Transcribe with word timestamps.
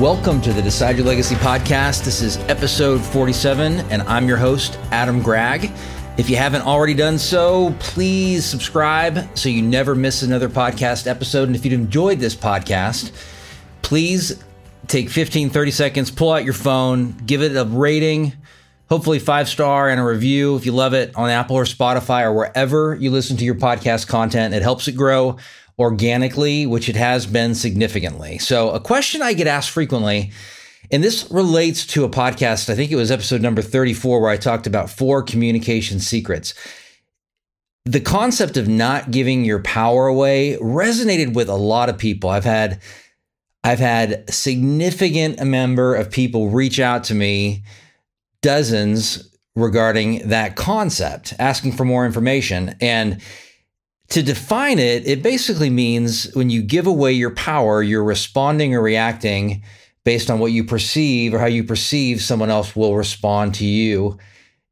Welcome 0.00 0.40
to 0.40 0.52
the 0.52 0.60
Decide 0.60 0.96
Your 0.96 1.06
Legacy 1.06 1.36
podcast. 1.36 2.04
This 2.04 2.20
is 2.20 2.36
episode 2.48 3.00
47, 3.00 3.78
and 3.92 4.02
I'm 4.02 4.26
your 4.26 4.36
host, 4.36 4.76
Adam 4.90 5.22
Gregg. 5.22 5.70
If 6.18 6.28
you 6.28 6.34
haven't 6.36 6.62
already 6.62 6.94
done 6.94 7.16
so, 7.16 7.72
please 7.78 8.44
subscribe 8.44 9.38
so 9.38 9.48
you 9.48 9.62
never 9.62 9.94
miss 9.94 10.22
another 10.22 10.48
podcast 10.48 11.06
episode. 11.06 11.46
And 11.46 11.54
if 11.54 11.64
you've 11.64 11.74
enjoyed 11.74 12.18
this 12.18 12.34
podcast, 12.34 13.12
please 13.82 14.42
take 14.88 15.10
15, 15.10 15.50
30 15.50 15.70
seconds, 15.70 16.10
pull 16.10 16.32
out 16.32 16.44
your 16.44 16.54
phone, 16.54 17.12
give 17.24 17.40
it 17.40 17.56
a 17.56 17.64
rating, 17.64 18.32
hopefully 18.88 19.20
five 19.20 19.48
star 19.48 19.88
and 19.88 20.00
a 20.00 20.04
review 20.04 20.56
if 20.56 20.66
you 20.66 20.72
love 20.72 20.94
it 20.94 21.14
on 21.14 21.30
Apple 21.30 21.54
or 21.54 21.64
Spotify 21.64 22.22
or 22.22 22.32
wherever 22.32 22.96
you 22.96 23.12
listen 23.12 23.36
to 23.36 23.44
your 23.44 23.54
podcast 23.54 24.08
content. 24.08 24.54
It 24.54 24.62
helps 24.62 24.88
it 24.88 24.96
grow 24.96 25.36
organically, 25.78 26.66
which 26.66 26.88
it 26.88 26.96
has 26.96 27.26
been 27.26 27.54
significantly. 27.54 28.38
So, 28.38 28.70
a 28.70 28.80
question 28.80 29.22
I 29.22 29.32
get 29.32 29.46
asked 29.46 29.70
frequently, 29.70 30.30
and 30.90 31.02
this 31.02 31.30
relates 31.30 31.86
to 31.86 32.04
a 32.04 32.08
podcast, 32.08 32.68
I 32.68 32.74
think 32.74 32.90
it 32.90 32.96
was 32.96 33.10
episode 33.10 33.40
number 33.40 33.62
34, 33.62 34.20
where 34.20 34.30
I 34.30 34.36
talked 34.36 34.66
about 34.66 34.90
four 34.90 35.22
communication 35.22 35.98
secrets. 35.98 36.54
The 37.86 38.00
concept 38.00 38.56
of 38.56 38.68
not 38.68 39.10
giving 39.10 39.44
your 39.44 39.60
power 39.60 40.06
away 40.06 40.56
resonated 40.60 41.34
with 41.34 41.48
a 41.48 41.56
lot 41.56 41.88
of 41.88 41.98
people. 41.98 42.30
I've 42.30 42.44
had 42.44 42.80
I've 43.62 43.78
had 43.78 44.28
significant 44.32 45.42
number 45.42 45.94
of 45.94 46.10
people 46.10 46.50
reach 46.50 46.78
out 46.78 47.04
to 47.04 47.14
me, 47.14 47.64
dozens 48.42 49.34
regarding 49.56 50.28
that 50.28 50.54
concept, 50.54 51.32
asking 51.38 51.72
for 51.72 51.86
more 51.86 52.04
information. 52.04 52.74
And 52.80 53.22
to 54.08 54.22
define 54.22 54.78
it, 54.78 55.06
it 55.06 55.22
basically 55.22 55.70
means 55.70 56.32
when 56.34 56.50
you 56.50 56.62
give 56.62 56.86
away 56.86 57.12
your 57.12 57.30
power, 57.30 57.82
you're 57.82 58.04
responding 58.04 58.74
or 58.74 58.82
reacting 58.82 59.62
based 60.04 60.30
on 60.30 60.38
what 60.38 60.52
you 60.52 60.64
perceive 60.64 61.32
or 61.32 61.38
how 61.38 61.46
you 61.46 61.64
perceive 61.64 62.20
someone 62.20 62.50
else 62.50 62.76
will 62.76 62.96
respond 62.96 63.54
to 63.54 63.64
you 63.64 64.18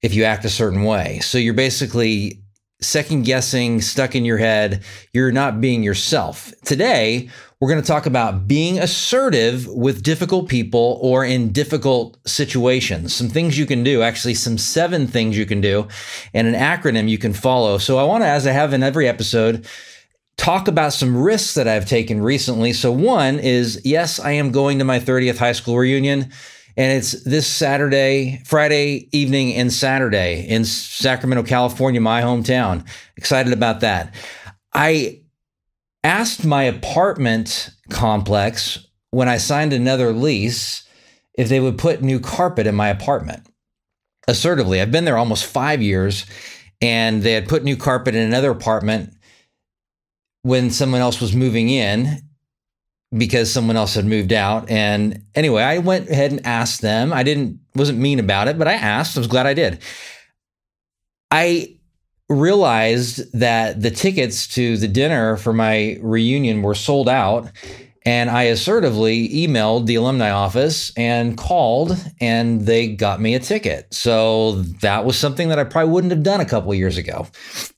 if 0.02 0.14
you 0.14 0.24
act 0.24 0.44
a 0.44 0.50
certain 0.50 0.84
way. 0.84 1.20
So 1.20 1.38
you're 1.38 1.54
basically 1.54 2.41
second 2.82 3.22
guessing, 3.22 3.80
stuck 3.80 4.14
in 4.14 4.24
your 4.24 4.38
head. 4.38 4.82
You're 5.12 5.32
not 5.32 5.60
being 5.60 5.82
yourself. 5.82 6.52
Today, 6.64 7.28
we're 7.60 7.68
going 7.68 7.80
to 7.80 7.86
talk 7.86 8.06
about 8.06 8.48
being 8.48 8.80
assertive 8.80 9.68
with 9.68 10.02
difficult 10.02 10.48
people 10.48 10.98
or 11.00 11.24
in 11.24 11.52
difficult 11.52 12.18
situations. 12.26 13.14
Some 13.14 13.28
things 13.28 13.56
you 13.56 13.66
can 13.66 13.84
do, 13.84 14.02
actually, 14.02 14.34
some 14.34 14.58
seven 14.58 15.06
things 15.06 15.38
you 15.38 15.46
can 15.46 15.60
do, 15.60 15.86
and 16.34 16.48
an 16.48 16.54
acronym 16.54 17.08
you 17.08 17.18
can 17.18 17.32
follow. 17.32 17.78
So 17.78 17.98
I 17.98 18.04
want 18.04 18.24
to, 18.24 18.28
as 18.28 18.46
I 18.46 18.50
have 18.52 18.72
in 18.72 18.82
every 18.82 19.06
episode, 19.06 19.64
talk 20.36 20.66
about 20.66 20.92
some 20.92 21.16
risks 21.16 21.54
that 21.54 21.68
I've 21.68 21.86
taken 21.86 22.20
recently. 22.20 22.72
So, 22.72 22.90
one 22.90 23.38
is 23.38 23.80
yes, 23.84 24.18
I 24.18 24.32
am 24.32 24.50
going 24.50 24.78
to 24.80 24.84
my 24.84 24.98
30th 24.98 25.38
high 25.38 25.52
school 25.52 25.78
reunion. 25.78 26.32
And 26.76 26.98
it's 26.98 27.22
this 27.24 27.46
Saturday, 27.46 28.42
Friday 28.46 29.08
evening, 29.12 29.54
and 29.54 29.72
Saturday 29.72 30.46
in 30.48 30.64
Sacramento, 30.64 31.42
California, 31.42 32.00
my 32.00 32.22
hometown. 32.22 32.86
Excited 33.16 33.52
about 33.52 33.80
that. 33.80 34.14
I 34.72 35.20
asked 36.02 36.44
my 36.44 36.64
apartment 36.64 37.70
complex 37.90 38.86
when 39.10 39.28
I 39.28 39.36
signed 39.36 39.72
another 39.72 40.12
lease 40.12 40.84
if 41.34 41.48
they 41.48 41.60
would 41.60 41.78
put 41.78 42.02
new 42.02 42.20
carpet 42.20 42.66
in 42.66 42.74
my 42.74 42.88
apartment. 42.88 43.46
Assertively, 44.28 44.80
I've 44.80 44.92
been 44.92 45.04
there 45.04 45.18
almost 45.18 45.44
five 45.44 45.82
years, 45.82 46.24
and 46.80 47.22
they 47.22 47.32
had 47.32 47.48
put 47.48 47.64
new 47.64 47.76
carpet 47.76 48.14
in 48.14 48.22
another 48.22 48.50
apartment 48.50 49.14
when 50.42 50.70
someone 50.70 51.00
else 51.00 51.20
was 51.20 51.34
moving 51.34 51.68
in 51.68 52.22
because 53.16 53.52
someone 53.52 53.76
else 53.76 53.94
had 53.94 54.06
moved 54.06 54.32
out. 54.32 54.70
And 54.70 55.24
anyway, 55.34 55.62
I 55.62 55.78
went 55.78 56.08
ahead 56.08 56.32
and 56.32 56.46
asked 56.46 56.80
them. 56.80 57.12
I 57.12 57.22
didn't 57.22 57.60
wasn't 57.74 57.98
mean 57.98 58.18
about 58.18 58.48
it, 58.48 58.58
but 58.58 58.68
I 58.68 58.74
asked. 58.74 59.16
I 59.16 59.20
was 59.20 59.26
glad 59.26 59.46
I 59.46 59.54
did. 59.54 59.80
I 61.30 61.76
realized 62.28 63.38
that 63.38 63.80
the 63.80 63.90
tickets 63.90 64.46
to 64.48 64.76
the 64.76 64.88
dinner 64.88 65.36
for 65.36 65.52
my 65.52 65.98
reunion 66.00 66.62
were 66.62 66.74
sold 66.74 67.08
out. 67.08 67.50
And 68.04 68.30
I 68.30 68.44
assertively 68.44 69.28
emailed 69.28 69.86
the 69.86 69.94
alumni 69.94 70.32
office 70.32 70.92
and 70.96 71.38
called, 71.38 71.96
and 72.20 72.62
they 72.62 72.88
got 72.88 73.20
me 73.20 73.36
a 73.36 73.38
ticket. 73.38 73.94
So 73.94 74.62
that 74.80 75.04
was 75.04 75.16
something 75.16 75.50
that 75.50 75.60
I 75.60 75.64
probably 75.64 75.92
wouldn't 75.92 76.12
have 76.12 76.24
done 76.24 76.40
a 76.40 76.44
couple 76.44 76.74
years 76.74 76.96
ago. 76.96 77.28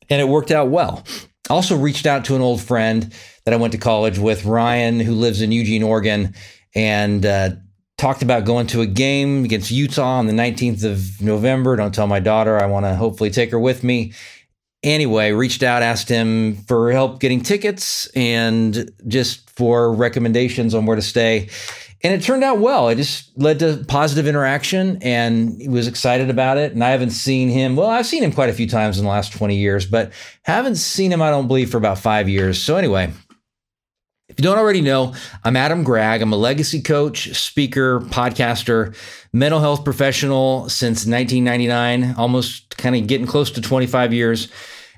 And 0.09 0.23
it 0.23 0.29
worked 0.29 0.51
out 0.51 0.71
well. 0.71 1.05
Also, 1.51 1.77
reached 1.77 2.07
out 2.07 2.25
to 2.25 2.37
an 2.37 2.41
old 2.41 2.63
friend 2.63 3.13
that 3.45 3.53
I 3.53 3.57
went 3.57 3.73
to 3.73 3.79
college 3.79 4.19
with, 4.19 4.47
Ryan, 4.47 5.01
who 5.01 5.13
lives 5.13 5.43
in 5.43 5.53
Eugene, 5.53 5.83
Oregon, 5.83 6.35
and 6.75 7.25
uh, 7.27 7.51
talked 7.99 8.23
about 8.23 8.47
going 8.47 8.67
to 8.69 8.81
a 8.81 8.87
game 8.87 9.45
against 9.45 9.71
Utah 9.71 10.19
on 10.19 10.27
the 10.27 10.33
19th 10.33 10.83
of 10.85 11.21
November. 11.21 11.77
Don't 11.77 11.95
tell 11.95 12.07
my 12.07 12.21
daughter. 12.21 12.59
I 12.59 12.67
want 12.67 12.87
to 12.87 12.95
hopefully 12.95 13.31
take 13.31 13.51
her 13.51 13.61
with 13.61 13.85
me. 13.85 14.15
Anyway, 14.83 15.33
reached 15.33 15.63
out, 15.63 15.83
asked 15.83 16.09
him 16.09 16.57
for 16.67 16.91
help 16.93 17.21
getting 17.21 17.41
tickets 17.41 18.07
and 18.15 18.91
just 19.07 19.51
for 19.51 19.93
recommendations 19.93 20.75
on 20.75 20.87
where 20.87 20.97
to 20.97 21.03
stay. 21.03 21.49
And 22.03 22.13
it 22.13 22.23
turned 22.23 22.45
out 22.45 22.59
well. 22.59 22.91
It 22.91 22.97
just 22.97 23.37
led 23.39 23.61
to 23.61 23.83
positive 23.89 24.27
interaction 24.27 24.99
and 25.01 25.59
he 25.61 25.69
was 25.69 25.87
excited 25.87 26.29
about 26.29 26.59
it. 26.59 26.73
And 26.73 26.85
I 26.85 26.91
haven't 26.91 27.13
seen 27.13 27.49
him, 27.49 27.77
well, 27.77 27.89
I've 27.89 28.05
seen 28.05 28.23
him 28.23 28.33
quite 28.33 28.51
a 28.51 28.55
few 28.55 28.69
times 28.69 28.99
in 28.99 29.05
the 29.05 29.11
last 29.11 29.33
20 29.33 29.57
years, 29.57 29.87
but 29.87 30.13
haven't 30.43 30.77
seen 30.77 31.11
him, 31.11 31.23
I 31.23 31.31
don't 31.31 31.49
believe, 31.49 31.71
for 31.71 31.79
about 31.79 31.99
five 31.99 32.29
years. 32.29 32.61
So, 32.61 32.77
anyway, 32.77 33.11
if 34.35 34.41
you 34.41 34.43
don't 34.43 34.59
already 34.59 34.81
know, 34.81 35.15
I'm 35.45 35.55
Adam 35.55 35.85
Gregg. 35.85 36.21
I'm 36.21 36.33
a 36.33 36.37
legacy 36.37 36.83
coach, 36.83 37.41
speaker, 37.41 38.01
podcaster, 38.01 38.97
mental 39.33 39.61
health 39.61 39.85
professional 39.85 40.69
since 40.69 41.07
1999, 41.07 42.17
almost 42.19 42.77
kind 42.77 42.97
of 42.97 43.07
getting 43.07 43.29
close 43.29 43.53
to 43.53 43.61
25 43.61 44.13
years. 44.13 44.49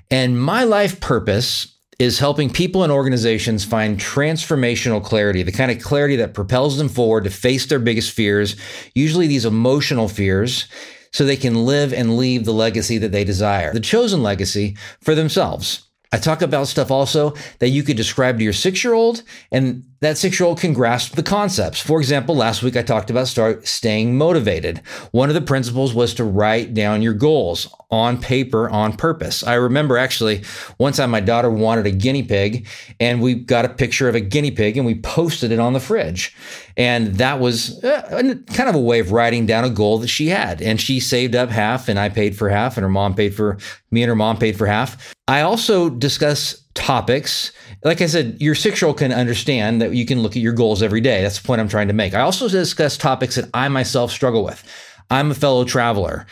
And 0.09 0.41
my 0.41 0.63
life 0.63 0.99
purpose 0.99 1.77
is 1.99 2.17
helping 2.17 2.49
people 2.49 2.81
and 2.81 2.91
organizations 2.91 3.63
find 3.63 3.99
transformational 3.99 5.03
clarity, 5.03 5.43
the 5.43 5.51
kind 5.51 5.69
of 5.69 5.83
clarity 5.83 6.15
that 6.15 6.33
propels 6.33 6.79
them 6.79 6.89
forward 6.89 7.25
to 7.25 7.29
face 7.29 7.67
their 7.67 7.77
biggest 7.77 8.13
fears, 8.13 8.55
usually 8.95 9.27
these 9.27 9.45
emotional 9.45 10.07
fears, 10.07 10.67
so 11.11 11.23
they 11.23 11.37
can 11.37 11.63
live 11.63 11.93
and 11.93 12.17
leave 12.17 12.43
the 12.43 12.53
legacy 12.53 12.97
that 12.97 13.11
they 13.11 13.23
desire, 13.23 13.71
the 13.71 13.79
chosen 13.79 14.23
legacy 14.23 14.75
for 14.99 15.13
themselves. 15.13 15.86
I 16.11 16.17
talk 16.17 16.41
about 16.41 16.67
stuff 16.67 16.91
also 16.91 17.33
that 17.59 17.69
you 17.69 17.83
could 17.83 17.97
describe 17.97 18.37
to 18.37 18.43
your 18.43 18.53
six 18.53 18.83
year 18.83 18.93
old, 18.93 19.23
and 19.51 19.83
that 19.99 20.17
six 20.17 20.39
year 20.39 20.47
old 20.47 20.59
can 20.59 20.73
grasp 20.73 21.15
the 21.15 21.23
concepts. 21.23 21.79
For 21.79 21.99
example, 21.99 22.35
last 22.35 22.61
week 22.61 22.75
I 22.75 22.83
talked 22.83 23.09
about 23.09 23.27
start 23.27 23.67
staying 23.67 24.17
motivated. 24.17 24.79
One 25.11 25.29
of 25.29 25.35
the 25.35 25.41
principles 25.41 25.93
was 25.93 26.13
to 26.15 26.23
write 26.23 26.73
down 26.73 27.01
your 27.01 27.13
goals 27.13 27.73
on 27.89 28.19
paper 28.19 28.69
on 28.69 28.93
purpose. 28.93 29.43
I 29.43 29.55
remember 29.55 29.97
actually 29.97 30.43
one 30.77 30.93
time 30.93 31.09
my 31.09 31.21
daughter 31.21 31.49
wanted 31.49 31.85
a 31.85 31.91
guinea 31.91 32.23
pig, 32.23 32.67
and 32.99 33.21
we 33.21 33.33
got 33.33 33.65
a 33.65 33.69
picture 33.69 34.09
of 34.09 34.15
a 34.15 34.19
guinea 34.19 34.51
pig 34.51 34.77
and 34.77 34.85
we 34.85 34.95
posted 34.95 35.51
it 35.51 35.59
on 35.59 35.73
the 35.73 35.79
fridge. 35.79 36.35
And 36.75 37.15
that 37.15 37.39
was 37.39 37.83
uh, 37.83 38.35
kind 38.53 38.69
of 38.69 38.75
a 38.75 38.79
way 38.79 38.99
of 38.99 39.11
writing 39.11 39.45
down 39.45 39.63
a 39.63 39.69
goal 39.69 39.97
that 39.99 40.09
she 40.09 40.27
had. 40.27 40.61
And 40.61 40.79
she 40.79 40.99
saved 40.99 41.35
up 41.35 41.49
half, 41.49 41.89
and 41.89 41.97
I 41.97 42.09
paid 42.09 42.37
for 42.37 42.49
half, 42.49 42.77
and 42.77 42.83
her 42.83 42.89
mom 42.89 43.15
paid 43.15 43.33
for 43.33 43.57
me 43.89 44.03
and 44.03 44.09
her 44.09 44.15
mom 44.15 44.37
paid 44.37 44.57
for 44.57 44.67
half. 44.67 45.15
I 45.27 45.41
also 45.41 45.89
discuss 45.89 46.61
topics. 46.77 47.51
Like 47.83 48.01
I 48.01 48.05
said, 48.05 48.37
your 48.39 48.55
six 48.55 48.81
year 48.81 48.87
old 48.87 48.99
can 48.99 49.11
understand 49.11 49.81
that 49.81 49.93
you 49.93 50.05
can 50.05 50.21
look 50.21 50.35
at 50.35 50.41
your 50.41 50.53
goals 50.53 50.81
every 50.81 51.01
day. 51.01 51.21
That's 51.21 51.39
the 51.39 51.45
point 51.45 51.59
I'm 51.59 51.67
trying 51.67 51.87
to 51.87 51.93
make. 51.93 52.13
I 52.13 52.21
also 52.21 52.47
discuss 52.47 52.97
topics 52.97 53.35
that 53.35 53.49
I 53.53 53.67
myself 53.67 54.11
struggle 54.11 54.43
with. 54.43 54.63
I'm 55.09 55.31
a 55.31 55.35
fellow 55.35 55.65
traveler. 55.65 56.25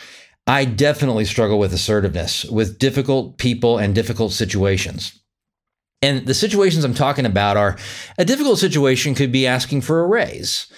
I 0.46 0.64
definitely 0.64 1.24
struggle 1.24 1.58
with 1.58 1.72
assertiveness, 1.72 2.44
with 2.44 2.78
difficult 2.78 3.38
people 3.38 3.78
and 3.78 3.94
difficult 3.94 4.32
situations. 4.32 5.20
And 6.02 6.26
the 6.26 6.34
situations 6.34 6.84
I'm 6.84 6.94
talking 6.94 7.26
about 7.26 7.56
are 7.56 7.76
a 8.16 8.24
difficult 8.24 8.58
situation 8.58 9.14
could 9.14 9.32
be 9.32 9.46
asking 9.46 9.80
for 9.80 10.02
a 10.02 10.06
raise, 10.06 10.70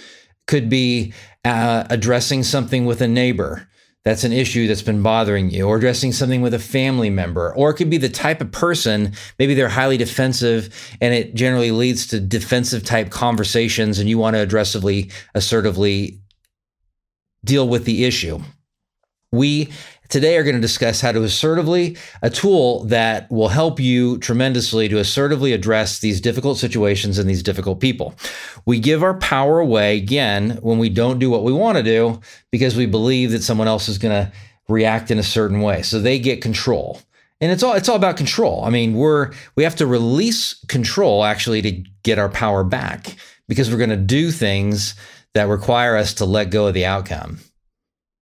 could 0.47 0.71
be 0.71 1.12
uh, 1.44 1.85
addressing 1.91 2.44
something 2.44 2.87
with 2.87 3.03
a 3.03 3.09
neighbor 3.09 3.69
that's 4.09 4.25
an 4.25 4.33
issue 4.33 4.67
that's 4.67 4.81
been 4.81 5.03
bothering 5.03 5.51
you, 5.51 5.69
or 5.69 5.77
addressing 5.77 6.13
something 6.13 6.41
with 6.41 6.55
a 6.55 6.59
family 6.59 7.11
member, 7.11 7.55
or 7.55 7.69
it 7.69 7.75
could 7.75 7.91
be 7.91 7.99
the 7.99 8.09
type 8.09 8.41
of 8.41 8.51
person, 8.51 9.13
maybe 9.39 9.53
they're 9.53 9.69
highly 9.69 9.99
defensive 9.99 10.75
and 11.03 11.13
it 11.13 11.35
generally 11.35 11.73
leads 11.73 12.07
to 12.07 12.19
defensive 12.19 12.83
type 12.83 13.11
conversations 13.11 13.99
and 13.99 14.09
you 14.09 14.17
want 14.17 14.35
to 14.35 14.41
aggressively, 14.41 15.11
assertively 15.35 16.19
deal 17.45 17.69
with 17.69 17.85
the 17.85 18.07
issue. 18.07 18.39
We 19.31 19.69
today 20.09 20.37
are 20.37 20.43
going 20.43 20.57
to 20.57 20.61
discuss 20.61 21.01
how 21.01 21.13
to 21.13 21.23
assertively, 21.23 21.97
a 22.23 22.31
tool 22.31 22.85
that 22.85 23.31
will 23.31 23.49
help 23.49 23.79
you 23.79 24.19
tremendously 24.19 24.89
to 24.89 24.99
assertively 24.99 25.53
address 25.53 25.99
these 25.99 26.21
difficult 26.21 26.59
situations 26.59 27.19
and 27.19 27.29
these 27.29 27.43
difficult 27.43 27.81
people. 27.81 28.15
We 28.65 28.81
give 28.81 29.03
our 29.03 29.15
power 29.15 29.59
away 29.59 29.97
again 29.97 30.59
when 30.63 30.79
we 30.79 30.89
don't 30.89 31.19
do 31.19 31.31
what 31.31 31.45
we 31.45 31.53
want 31.53 31.77
to 31.77 31.83
do 31.83 32.21
because 32.51 32.77
we 32.77 32.87
believe 32.87 33.31
that 33.33 33.43
someone 33.43 33.69
else 33.69 33.89
is 33.89 33.99
going 33.99 34.27
to 34.27 34.33
react 34.69 35.11
in 35.11 35.19
a 35.19 35.23
certain 35.23 35.61
way. 35.61 35.83
So 35.83 36.01
they 36.01 36.19
get 36.19 36.43
control. 36.43 37.01
And 37.41 37.53
it's 37.53 37.63
all 37.63 37.75
it's 37.75 37.89
all 37.89 37.95
about 37.95 38.17
control. 38.17 38.65
I 38.65 38.71
mean, 38.71 38.95
we're 38.95 39.33
we 39.55 39.63
have 39.63 39.77
to 39.77 39.87
release 39.87 40.55
control 40.67 41.25
actually 41.25 41.63
to 41.63 41.71
get 42.03 42.19
our 42.19 42.29
power 42.29 42.65
back 42.65 43.15
because 43.47 43.71
we're 43.71 43.79
going 43.79 43.91
to 43.91 43.97
do 43.97 44.33
things 44.33 44.97
that 45.35 45.47
require 45.47 45.97
us 45.97 46.15
to 46.15 46.25
let 46.25 46.51
go 46.51 46.67
of 46.67 46.75
the 46.75 46.85
outcome 46.85 47.39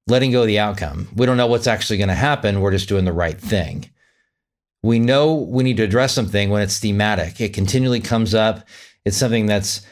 letting 0.06 0.30
go 0.30 0.42
of 0.42 0.46
the 0.46 0.58
outcome. 0.58 1.08
We 1.16 1.26
don't 1.26 1.36
know 1.36 1.46
what's 1.46 1.66
actually 1.66 1.98
going 1.98 2.08
to 2.08 2.14
happen. 2.14 2.60
We're 2.60 2.70
just 2.70 2.88
doing 2.88 3.04
the 3.04 3.12
right 3.12 3.38
thing. 3.38 3.90
We 4.82 4.98
know 4.98 5.34
we 5.34 5.64
need 5.64 5.78
to 5.78 5.82
address 5.82 6.12
something 6.12 6.50
when 6.50 6.62
it's 6.62 6.78
thematic. 6.78 7.40
It 7.40 7.52
continually 7.52 8.00
comes 8.00 8.34
up. 8.34 8.66
It's 9.04 9.16
something 9.16 9.46
that's 9.46 9.84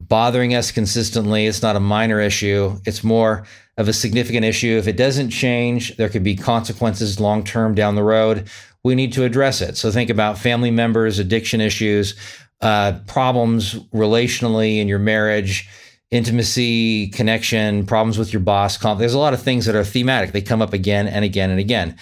bothering 0.00 0.54
us 0.54 0.70
consistently. 0.70 1.46
It's 1.46 1.62
not 1.62 1.76
a 1.76 1.80
minor 1.80 2.20
issue. 2.20 2.78
It's 2.86 3.02
more 3.02 3.44
of 3.76 3.88
a 3.88 3.92
significant 3.92 4.44
issue. 4.44 4.76
If 4.78 4.86
it 4.86 4.96
doesn't 4.96 5.30
change, 5.30 5.96
there 5.96 6.08
could 6.08 6.22
be 6.22 6.36
consequences 6.36 7.18
long 7.18 7.42
term 7.42 7.74
down 7.74 7.96
the 7.96 8.04
road. 8.04 8.48
We 8.84 8.94
need 8.94 9.12
to 9.14 9.24
address 9.24 9.60
it. 9.60 9.76
So 9.76 9.90
think 9.90 10.10
about 10.10 10.38
family 10.38 10.70
members, 10.70 11.18
addiction 11.18 11.60
issues, 11.60 12.14
uh, 12.60 13.00
problems 13.06 13.74
relationally 13.90 14.78
in 14.78 14.88
your 14.88 14.98
marriage 14.98 15.68
intimacy, 16.10 17.08
connection, 17.08 17.86
problems 17.86 18.18
with 18.18 18.32
your 18.32 18.40
boss. 18.40 18.76
There's 18.78 19.14
a 19.14 19.18
lot 19.18 19.34
of 19.34 19.42
things 19.42 19.66
that 19.66 19.76
are 19.76 19.84
thematic. 19.84 20.32
They 20.32 20.42
come 20.42 20.60
up 20.60 20.72
again 20.72 21.06
and 21.06 21.24
again 21.24 21.50
and 21.50 21.60
again. 21.60 21.96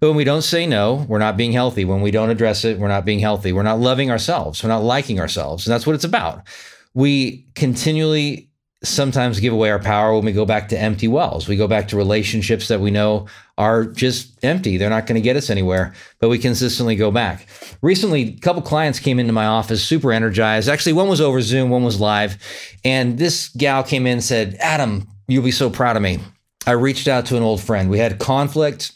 But 0.00 0.08
when 0.08 0.16
we 0.16 0.24
don't 0.24 0.42
say 0.42 0.66
no, 0.66 1.06
we're 1.08 1.18
not 1.18 1.36
being 1.36 1.52
healthy. 1.52 1.84
When 1.84 2.02
we 2.02 2.10
don't 2.10 2.28
address 2.28 2.64
it, 2.64 2.78
we're 2.78 2.88
not 2.88 3.06
being 3.06 3.20
healthy. 3.20 3.52
We're 3.52 3.62
not 3.62 3.80
loving 3.80 4.10
ourselves. 4.10 4.62
We're 4.62 4.68
not 4.68 4.82
liking 4.82 5.18
ourselves. 5.18 5.66
And 5.66 5.72
that's 5.72 5.86
what 5.86 5.94
it's 5.94 6.04
about. 6.04 6.46
We 6.92 7.46
continually 7.54 8.50
sometimes 8.84 9.40
give 9.40 9.52
away 9.52 9.70
our 9.70 9.78
power 9.78 10.14
when 10.14 10.24
we 10.24 10.32
go 10.32 10.44
back 10.44 10.68
to 10.68 10.78
empty 10.78 11.08
wells. 11.08 11.48
We 11.48 11.56
go 11.56 11.66
back 11.66 11.88
to 11.88 11.96
relationships 11.96 12.68
that 12.68 12.80
we 12.80 12.90
know 12.90 13.26
are 13.56 13.84
just 13.84 14.44
empty. 14.44 14.76
They're 14.76 14.90
not 14.90 15.06
going 15.06 15.14
to 15.14 15.22
get 15.22 15.36
us 15.36 15.50
anywhere, 15.50 15.94
but 16.18 16.28
we 16.28 16.38
consistently 16.38 16.96
go 16.96 17.10
back. 17.10 17.46
Recently, 17.82 18.22
a 18.22 18.40
couple 18.40 18.62
clients 18.62 18.98
came 18.98 19.18
into 19.18 19.32
my 19.32 19.46
office 19.46 19.82
super 19.82 20.12
energized. 20.12 20.68
Actually, 20.68 20.94
one 20.94 21.08
was 21.08 21.20
over 21.20 21.40
Zoom, 21.40 21.70
one 21.70 21.84
was 21.84 22.00
live. 22.00 22.36
And 22.84 23.18
this 23.18 23.48
gal 23.50 23.82
came 23.82 24.06
in 24.06 24.14
and 24.14 24.24
said, 24.24 24.56
Adam, 24.60 25.08
you'll 25.28 25.44
be 25.44 25.50
so 25.50 25.70
proud 25.70 25.96
of 25.96 26.02
me. 26.02 26.20
I 26.66 26.72
reached 26.72 27.08
out 27.08 27.26
to 27.26 27.36
an 27.36 27.42
old 27.42 27.60
friend. 27.60 27.90
We 27.90 27.98
had 27.98 28.18
conflict. 28.18 28.92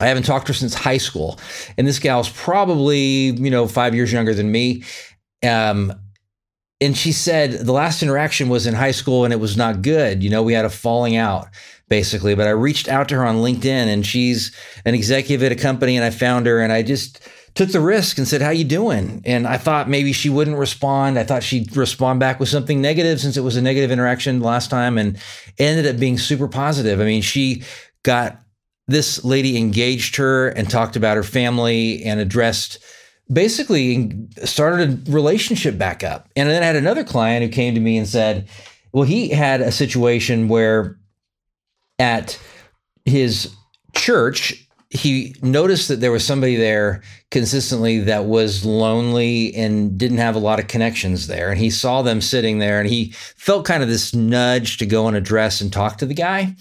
I 0.00 0.06
haven't 0.06 0.24
talked 0.24 0.46
to 0.46 0.52
her 0.52 0.56
since 0.56 0.74
high 0.74 0.98
school. 0.98 1.38
And 1.76 1.86
this 1.86 1.98
gal's 1.98 2.28
probably, 2.28 3.30
you 3.30 3.50
know, 3.50 3.66
five 3.66 3.94
years 3.94 4.12
younger 4.12 4.34
than 4.34 4.50
me. 4.52 4.84
Um, 5.46 5.92
and 6.80 6.96
she 6.96 7.12
said 7.12 7.52
the 7.52 7.72
last 7.72 8.02
interaction 8.02 8.48
was 8.48 8.66
in 8.66 8.74
high 8.74 8.90
school 8.90 9.24
and 9.24 9.32
it 9.32 9.40
was 9.40 9.56
not 9.56 9.82
good. 9.82 10.22
You 10.22 10.30
know, 10.30 10.42
we 10.42 10.52
had 10.52 10.64
a 10.64 10.70
falling 10.70 11.16
out 11.16 11.48
basically, 11.88 12.34
but 12.34 12.46
I 12.46 12.50
reached 12.50 12.88
out 12.88 13.08
to 13.08 13.14
her 13.16 13.24
on 13.24 13.36
LinkedIn 13.36 13.64
and 13.64 14.04
she's 14.04 14.54
an 14.84 14.94
executive 14.94 15.42
at 15.44 15.52
a 15.52 15.60
company 15.60 15.96
and 15.96 16.04
I 16.04 16.10
found 16.10 16.46
her 16.46 16.60
and 16.60 16.72
I 16.72 16.82
just 16.82 17.20
took 17.54 17.70
the 17.70 17.80
risk 17.80 18.18
and 18.18 18.28
said, 18.28 18.42
"How 18.42 18.50
you 18.50 18.64
doing?" 18.64 19.22
And 19.24 19.46
I 19.46 19.56
thought 19.56 19.88
maybe 19.88 20.12
she 20.12 20.28
wouldn't 20.28 20.58
respond. 20.58 21.18
I 21.18 21.24
thought 21.24 21.42
she'd 21.42 21.74
respond 21.74 22.20
back 22.20 22.38
with 22.38 22.50
something 22.50 22.82
negative 22.82 23.20
since 23.20 23.38
it 23.38 23.44
was 23.44 23.56
a 23.56 23.62
negative 23.62 23.90
interaction 23.90 24.40
last 24.40 24.68
time 24.68 24.98
and 24.98 25.16
ended 25.58 25.86
up 25.86 25.98
being 25.98 26.18
super 26.18 26.48
positive. 26.48 27.00
I 27.00 27.04
mean, 27.04 27.22
she 27.22 27.62
got 28.02 28.42
this 28.88 29.24
lady 29.24 29.56
engaged 29.56 30.16
her 30.16 30.48
and 30.48 30.68
talked 30.68 30.96
about 30.96 31.16
her 31.16 31.22
family 31.22 32.04
and 32.04 32.20
addressed 32.20 32.78
basically 33.32 34.12
started 34.44 35.08
a 35.08 35.10
relationship 35.10 35.78
back 35.78 36.04
up. 36.04 36.28
And 36.36 36.48
then 36.48 36.62
I 36.62 36.66
had 36.66 36.76
another 36.76 37.04
client 37.04 37.44
who 37.44 37.50
came 37.50 37.74
to 37.74 37.80
me 37.80 37.96
and 37.98 38.06
said, 38.06 38.48
well, 38.92 39.04
he 39.04 39.28
had 39.28 39.60
a 39.60 39.72
situation 39.72 40.48
where 40.48 40.98
at 41.98 42.38
his 43.04 43.54
church, 43.94 44.66
he 44.90 45.34
noticed 45.42 45.88
that 45.88 46.00
there 46.00 46.12
was 46.12 46.24
somebody 46.24 46.56
there 46.56 47.02
consistently 47.36 47.98
that 47.98 48.24
was 48.24 48.64
lonely 48.64 49.54
and 49.54 49.98
didn't 49.98 50.16
have 50.16 50.34
a 50.34 50.38
lot 50.38 50.58
of 50.58 50.68
connections 50.68 51.26
there. 51.26 51.50
And 51.50 51.60
he 51.60 51.68
saw 51.68 52.00
them 52.00 52.22
sitting 52.22 52.60
there 52.60 52.80
and 52.80 52.88
he 52.88 53.10
felt 53.36 53.66
kind 53.66 53.82
of 53.82 53.90
this 53.90 54.14
nudge 54.14 54.78
to 54.78 54.86
go 54.86 55.06
and 55.06 55.14
address 55.14 55.60
and 55.60 55.70
talk 55.70 55.98
to 55.98 56.06
the 56.06 56.14
guy. 56.14 56.56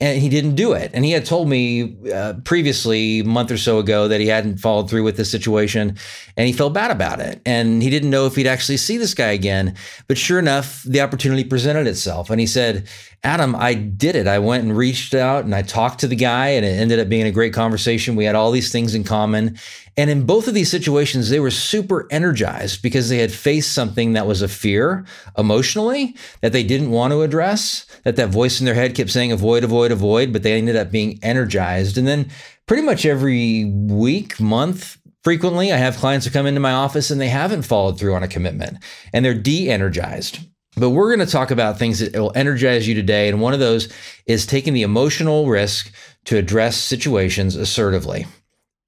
And 0.00 0.22
he 0.22 0.28
didn't 0.28 0.54
do 0.54 0.72
it. 0.72 0.92
And 0.94 1.04
he 1.04 1.10
had 1.10 1.26
told 1.26 1.48
me 1.48 1.96
uh, 2.14 2.34
previously, 2.44 3.18
a 3.18 3.24
month 3.24 3.50
or 3.50 3.58
so 3.58 3.80
ago, 3.80 4.06
that 4.06 4.20
he 4.20 4.28
hadn't 4.28 4.58
followed 4.58 4.88
through 4.88 5.02
with 5.02 5.16
this 5.16 5.32
situation 5.32 5.96
and 6.36 6.46
he 6.46 6.52
felt 6.52 6.74
bad 6.74 6.92
about 6.92 7.18
it. 7.18 7.42
And 7.44 7.82
he 7.82 7.90
didn't 7.90 8.10
know 8.10 8.26
if 8.26 8.36
he'd 8.36 8.46
actually 8.46 8.76
see 8.76 8.98
this 8.98 9.14
guy 9.14 9.32
again. 9.32 9.74
But 10.06 10.16
sure 10.16 10.38
enough, 10.38 10.84
the 10.84 11.00
opportunity 11.00 11.42
presented 11.42 11.88
itself. 11.88 12.30
And 12.30 12.38
he 12.38 12.46
said, 12.46 12.88
Adam, 13.22 13.54
I 13.54 13.74
did 13.74 14.16
it. 14.16 14.26
I 14.26 14.38
went 14.38 14.64
and 14.64 14.74
reached 14.74 15.12
out 15.12 15.44
and 15.44 15.54
I 15.54 15.60
talked 15.60 16.00
to 16.00 16.06
the 16.06 16.16
guy, 16.16 16.48
and 16.48 16.64
it 16.64 16.70
ended 16.70 16.98
up 16.98 17.10
being 17.10 17.26
a 17.26 17.30
great 17.30 17.52
conversation. 17.52 18.16
We 18.16 18.24
had 18.24 18.34
all 18.34 18.50
these 18.50 18.72
things 18.72 18.94
in 18.94 19.04
common. 19.04 19.58
And 20.00 20.08
in 20.08 20.24
both 20.24 20.48
of 20.48 20.54
these 20.54 20.70
situations, 20.70 21.28
they 21.28 21.40
were 21.40 21.50
super 21.50 22.06
energized 22.10 22.80
because 22.80 23.10
they 23.10 23.18
had 23.18 23.30
faced 23.30 23.74
something 23.74 24.14
that 24.14 24.26
was 24.26 24.40
a 24.40 24.48
fear 24.48 25.04
emotionally 25.36 26.16
that 26.40 26.54
they 26.54 26.62
didn't 26.62 26.90
want 26.90 27.12
to 27.12 27.20
address, 27.20 27.84
that 28.04 28.16
that 28.16 28.30
voice 28.30 28.60
in 28.60 28.64
their 28.64 28.74
head 28.74 28.94
kept 28.94 29.10
saying 29.10 29.30
avoid, 29.30 29.62
avoid, 29.62 29.92
avoid, 29.92 30.32
but 30.32 30.42
they 30.42 30.56
ended 30.56 30.74
up 30.74 30.90
being 30.90 31.18
energized. 31.22 31.98
And 31.98 32.08
then 32.08 32.30
pretty 32.64 32.82
much 32.82 33.04
every 33.04 33.66
week, 33.66 34.40
month, 34.40 34.96
frequently, 35.22 35.70
I 35.70 35.76
have 35.76 35.98
clients 35.98 36.24
who 36.24 36.32
come 36.32 36.46
into 36.46 36.60
my 36.60 36.72
office 36.72 37.10
and 37.10 37.20
they 37.20 37.28
haven't 37.28 37.64
followed 37.64 37.98
through 37.98 38.14
on 38.14 38.22
a 38.22 38.28
commitment 38.28 38.78
and 39.12 39.22
they're 39.22 39.34
de 39.34 39.68
energized. 39.68 40.38
But 40.78 40.90
we're 40.90 41.14
going 41.14 41.26
to 41.26 41.30
talk 41.30 41.50
about 41.50 41.78
things 41.78 41.98
that 41.98 42.18
will 42.18 42.32
energize 42.34 42.88
you 42.88 42.94
today. 42.94 43.28
And 43.28 43.42
one 43.42 43.52
of 43.52 43.60
those 43.60 43.92
is 44.24 44.46
taking 44.46 44.72
the 44.72 44.80
emotional 44.80 45.46
risk 45.46 45.92
to 46.24 46.38
address 46.38 46.78
situations 46.78 47.54
assertively. 47.54 48.24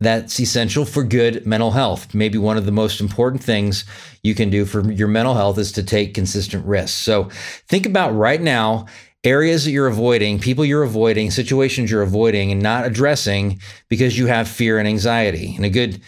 That's 0.03 0.41
essential 0.41 0.85
for 0.85 1.05
good 1.05 1.47
mental 1.47 1.71
health. 1.71 2.13
Maybe 2.15 2.37
one 2.37 2.57
of 2.57 2.67
the 2.67 2.73
most 2.73 3.01
important 3.01 3.43
things 3.43 3.85
you 4.23 4.35
can 4.35 4.51
do 4.51 4.65
for 4.65 4.91
your 4.91 5.09
mental 5.09 5.35
health 5.35 5.59
is 5.59 5.71
to 5.73 5.83
take 5.83 6.15
consistent 6.15 6.67
risks. 6.67 6.97
So 6.97 7.29
think 7.69 7.87
about 7.87 8.11
right 8.11 8.41
now 8.41 8.87
areas 9.23 9.65
that 9.65 9.71
you're 9.71 9.87
avoiding, 9.87 10.41
people 10.41 10.65
you're 10.65 10.83
avoiding, 10.83 11.31
situations 11.31 11.91
you're 11.91 12.03
avoiding 12.03 12.51
and 12.51 12.61
not 12.61 12.85
addressing 12.85 13.61
because 13.89 14.19
you 14.19 14.27
have 14.27 14.49
fear 14.49 14.79
and 14.79 14.89
anxiety. 14.89 15.55
And 15.55 15.65
a 15.65 15.71
good 15.71 16.03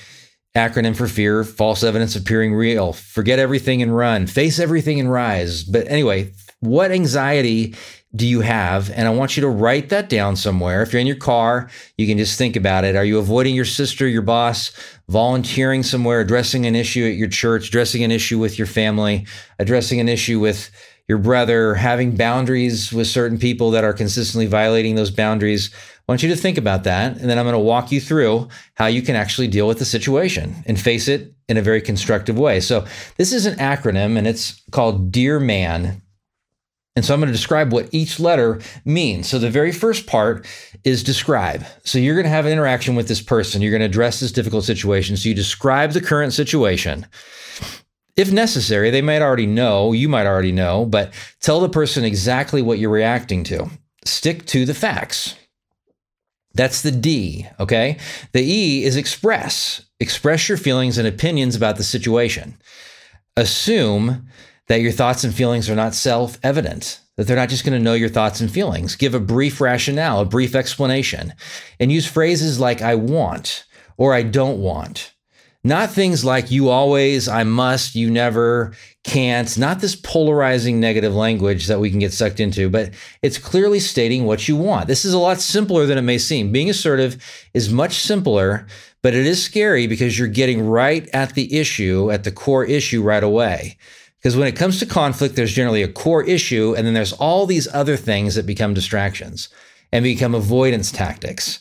acronym 0.56 0.96
for 0.96 1.06
fear, 1.06 1.44
false 1.44 1.84
evidence 1.84 2.16
appearing 2.16 2.54
real. 2.54 2.92
Forget 2.92 3.38
everything 3.38 3.82
and 3.82 3.96
run. 3.96 4.26
Face 4.26 4.58
everything 4.58 4.98
and 4.98 5.10
rise. 5.10 5.62
But 5.62 5.88
anyway, 5.88 6.32
what 6.60 6.90
anxiety 6.90 7.74
do 8.16 8.26
you 8.26 8.40
have? 8.40 8.90
And 8.90 9.09
I 9.09 9.11
want 9.11 9.37
you 9.37 9.40
to 9.40 9.49
write 9.49 9.88
that 9.88 10.09
down 10.09 10.37
somewhere. 10.37 10.83
If 10.83 10.92
you're 10.92 11.00
in 11.00 11.06
your 11.06 11.16
car, 11.16 11.68
you 11.99 12.06
can 12.06 12.16
just 12.16 12.38
think 12.38 12.54
about 12.54 12.85
it. 12.85 12.94
Are 12.94 13.04
you 13.04 13.18
avoiding 13.18 13.54
your 13.54 13.64
sister, 13.64 14.06
your 14.06 14.23
boss, 14.23 14.71
volunteering 15.09 15.83
somewhere, 15.83 16.21
addressing 16.21 16.64
an 16.66 16.76
issue 16.76 17.04
at 17.04 17.16
your 17.16 17.28
church, 17.28 17.68
addressing 17.68 18.04
an 18.04 18.12
issue 18.12 18.38
with 18.38 18.56
your 18.56 18.68
family, 18.68 19.26
addressing 19.59 19.99
an 19.99 20.09
issue 20.09 20.38
with 20.38 20.71
your 21.09 21.18
brother, 21.18 21.75
having 21.75 22.16
boundaries 22.16 22.92
with 22.92 23.06
certain 23.06 23.38
people 23.38 23.71
that 23.73 23.85
are 23.85 23.92
consistently 23.92 24.47
violating 24.47 24.94
those 24.94 25.11
boundaries? 25.11 25.71
I 25.75 26.12
want 26.12 26.23
you 26.23 26.28
to 26.28 26.37
think 26.37 26.56
about 26.56 26.85
that. 26.85 27.16
And 27.16 27.28
then 27.28 27.38
I'm 27.38 27.44
going 27.44 27.54
to 27.54 27.59
walk 27.59 27.90
you 27.90 28.00
through 28.00 28.49
how 28.75 28.87
you 28.87 29.02
can 29.02 29.16
actually 29.16 29.49
deal 29.49 29.66
with 29.66 29.78
the 29.78 29.85
situation 29.85 30.54
and 30.66 30.78
face 30.78 31.09
it 31.09 31.35
in 31.49 31.56
a 31.56 31.62
very 31.62 31.80
constructive 31.80 32.38
way. 32.38 32.61
So, 32.61 32.87
this 33.16 33.33
is 33.33 33.44
an 33.47 33.59
acronym 33.59 34.16
and 34.16 34.26
it's 34.26 34.62
called 34.71 35.11
Dear 35.11 35.40
Man. 35.40 36.00
And 36.96 37.04
so, 37.04 37.12
I'm 37.12 37.20
going 37.20 37.26
to 37.26 37.36
describe 37.36 37.72
what 37.72 37.88
each 37.92 38.20
letter 38.20 38.60
means. 38.84 39.28
So, 39.28 39.38
the 39.38 39.50
very 39.50 39.72
first 39.72 40.06
part 40.06 40.46
is 40.84 41.02
describe. 41.02 41.64
So, 41.82 41.98
you're 41.98 42.14
going 42.14 42.24
to 42.24 42.30
have 42.30 42.46
an 42.46 42.52
interaction 42.52 42.94
with 42.94 43.08
this 43.08 43.20
person. 43.20 43.62
You're 43.62 43.72
going 43.72 43.80
to 43.80 43.86
address 43.86 44.20
this 44.20 44.32
difficult 44.32 44.64
situation. 44.64 45.16
So, 45.16 45.28
you 45.28 45.34
describe 45.34 45.92
the 45.92 46.00
current 46.00 46.32
situation. 46.32 47.06
If 48.16 48.30
necessary, 48.30 48.90
they 48.90 49.02
might 49.02 49.22
already 49.22 49.46
know, 49.46 49.92
you 49.92 50.08
might 50.08 50.26
already 50.26 50.52
know, 50.52 50.84
but 50.84 51.12
tell 51.40 51.60
the 51.60 51.68
person 51.68 52.04
exactly 52.04 52.62
what 52.62 52.78
you're 52.78 52.90
reacting 52.90 53.42
to. 53.44 53.68
Stick 54.04 54.46
to 54.46 54.64
the 54.64 54.74
facts. 54.74 55.34
That's 56.54 56.82
the 56.82 56.92
D, 56.92 57.48
okay? 57.58 57.98
The 58.32 58.42
E 58.42 58.84
is 58.84 58.96
express. 58.96 59.84
Express 59.98 60.48
your 60.48 60.58
feelings 60.58 60.98
and 60.98 61.08
opinions 61.08 61.56
about 61.56 61.76
the 61.76 61.82
situation. 61.82 62.56
Assume 63.36 64.28
that 64.68 64.80
your 64.80 64.92
thoughts 64.92 65.25
and 65.25 65.35
feelings 65.35 65.68
are 65.68 65.75
not 65.75 65.94
self 65.94 66.38
evident. 66.42 67.00
that 67.16 67.26
they're 67.26 67.37
not 67.37 67.49
just 67.49 67.64
going 67.64 67.78
to 67.78 67.85
know 67.85 67.94
your 67.94 68.09
thoughts 68.09 68.40
and 68.40 68.50
feelings. 68.50 68.97
Give 68.97 69.14
a 69.14 69.21
brief 69.21 69.61
rationale, 69.61 70.21
a 70.21 70.25
brief 70.25 70.54
explanation, 70.54 71.33
and 71.78 71.92
use 71.92 72.06
phrases 72.06 72.59
like 72.59 72.83
I 72.83 72.97
want 72.97 73.64
or 73.97 74.14
I 74.14 74.23
don't 74.23 74.61
want. 74.61 75.12
Not 75.66 75.90
things 75.90 76.25
like 76.25 76.50
you 76.50 76.68
always, 76.68 77.26
I 77.26 77.44
must, 77.44 77.94
you 77.94 78.11
never, 78.11 78.75
can't, 79.02 79.56
not 79.56 79.80
this 79.80 79.97
polarizing 79.97 80.78
negative 80.78 81.14
language 81.14 81.68
that 81.68 81.80
we 81.80 81.88
can 81.88 82.00
get 82.00 82.12
sucked 82.12 82.38
into, 82.38 82.68
but 82.68 82.90
it's 83.23 83.38
clearly 83.38 83.80
stating 83.80 84.25
what 84.25 84.47
you 84.47 84.56
want. 84.56 84.88
This 84.88 85.06
is 85.06 85.14
a 85.14 85.18
lot 85.18 85.40
simpler 85.40 85.87
than 85.87 85.97
it 85.97 86.02
may 86.02 86.18
seem. 86.18 86.52
Being 86.52 86.68
assertive 86.68 87.16
is 87.54 87.73
much 87.73 87.94
simpler, 87.94 88.66
but 89.02 89.14
it 89.14 89.25
is 89.26 89.42
scary 89.42 89.87
because 89.87 90.18
you're 90.18 90.28
getting 90.28 90.66
right 90.66 91.09
at 91.14 91.35
the 91.35 91.59
issue, 91.59 92.11
at 92.11 92.25
the 92.25 92.33
core 92.33 92.64
issue 92.64 93.02
right 93.02 93.25
away. 93.25 93.78
Because 94.24 94.38
when 94.38 94.48
it 94.48 94.56
comes 94.56 94.78
to 94.78 94.86
conflict, 94.86 95.36
there's 95.36 95.52
generally 95.52 95.82
a 95.82 95.92
core 95.92 96.24
issue, 96.24 96.74
and 96.74 96.86
then 96.86 96.94
there's 96.94 97.12
all 97.12 97.44
these 97.44 97.68
other 97.74 97.94
things 97.94 98.36
that 98.36 98.46
become 98.46 98.72
distractions 98.72 99.50
and 99.92 100.02
become 100.02 100.34
avoidance 100.34 100.90
tactics. 100.90 101.60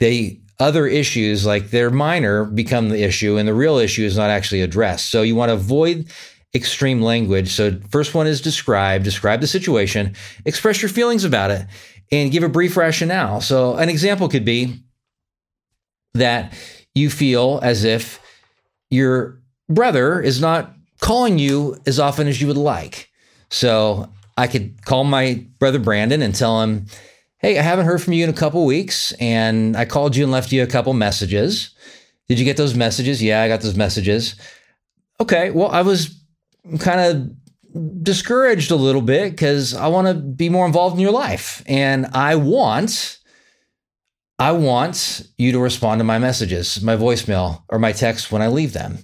They 0.00 0.40
other 0.58 0.88
issues, 0.88 1.46
like 1.46 1.70
they're 1.70 1.88
minor, 1.88 2.44
become 2.44 2.88
the 2.88 3.00
issue, 3.04 3.36
and 3.36 3.46
the 3.46 3.54
real 3.54 3.78
issue 3.78 4.04
is 4.04 4.16
not 4.16 4.28
actually 4.28 4.60
addressed. 4.60 5.08
So 5.08 5.22
you 5.22 5.36
want 5.36 5.50
to 5.50 5.54
avoid 5.54 6.10
extreme 6.52 7.00
language. 7.00 7.50
So 7.52 7.78
first 7.90 8.12
one 8.12 8.26
is 8.26 8.40
describe, 8.40 9.04
describe 9.04 9.40
the 9.40 9.46
situation, 9.46 10.16
express 10.44 10.82
your 10.82 10.88
feelings 10.88 11.22
about 11.22 11.52
it, 11.52 11.64
and 12.10 12.32
give 12.32 12.42
a 12.42 12.48
brief 12.48 12.76
rationale. 12.76 13.40
So 13.40 13.76
an 13.76 13.88
example 13.88 14.28
could 14.28 14.44
be 14.44 14.82
that 16.14 16.52
you 16.92 17.08
feel 17.08 17.60
as 17.62 17.84
if 17.84 18.20
your 18.90 19.40
brother 19.68 20.20
is 20.20 20.40
not 20.40 20.74
calling 21.00 21.38
you 21.38 21.76
as 21.86 21.98
often 21.98 22.28
as 22.28 22.40
you 22.40 22.46
would 22.46 22.56
like. 22.56 23.10
So 23.50 24.08
I 24.36 24.46
could 24.46 24.84
call 24.84 25.04
my 25.04 25.44
brother 25.58 25.78
Brandon 25.78 26.22
and 26.22 26.34
tell 26.34 26.62
him, 26.62 26.86
Hey, 27.38 27.58
I 27.58 27.62
haven't 27.62 27.86
heard 27.86 28.02
from 28.02 28.12
you 28.12 28.22
in 28.22 28.30
a 28.30 28.34
couple 28.34 28.66
weeks, 28.66 29.12
and 29.12 29.74
I 29.74 29.86
called 29.86 30.14
you 30.14 30.24
and 30.24 30.32
left 30.32 30.52
you 30.52 30.62
a 30.62 30.66
couple 30.66 30.92
messages. 30.92 31.70
Did 32.28 32.38
you 32.38 32.44
get 32.44 32.58
those 32.58 32.74
messages? 32.74 33.22
Yeah, 33.22 33.42
I 33.42 33.48
got 33.48 33.62
those 33.62 33.76
messages. 33.76 34.34
Okay, 35.20 35.50
well, 35.50 35.68
I 35.70 35.80
was 35.80 36.22
kind 36.78 37.00
of 37.00 38.02
discouraged 38.02 38.70
a 38.70 38.76
little 38.76 39.00
bit 39.00 39.30
because 39.30 39.74
I 39.74 39.88
want 39.88 40.08
to 40.08 40.14
be 40.14 40.48
more 40.48 40.66
involved 40.66 40.96
in 40.96 41.00
your 41.00 41.12
life. 41.12 41.62
And 41.66 42.06
I 42.12 42.36
want, 42.36 43.18
I 44.38 44.52
want 44.52 45.26
you 45.38 45.52
to 45.52 45.58
respond 45.58 46.00
to 46.00 46.04
my 46.04 46.18
messages, 46.18 46.82
my 46.82 46.96
voicemail, 46.96 47.62
or 47.68 47.78
my 47.78 47.92
text 47.92 48.30
when 48.30 48.42
I 48.42 48.48
leave 48.48 48.74
them. 48.74 48.98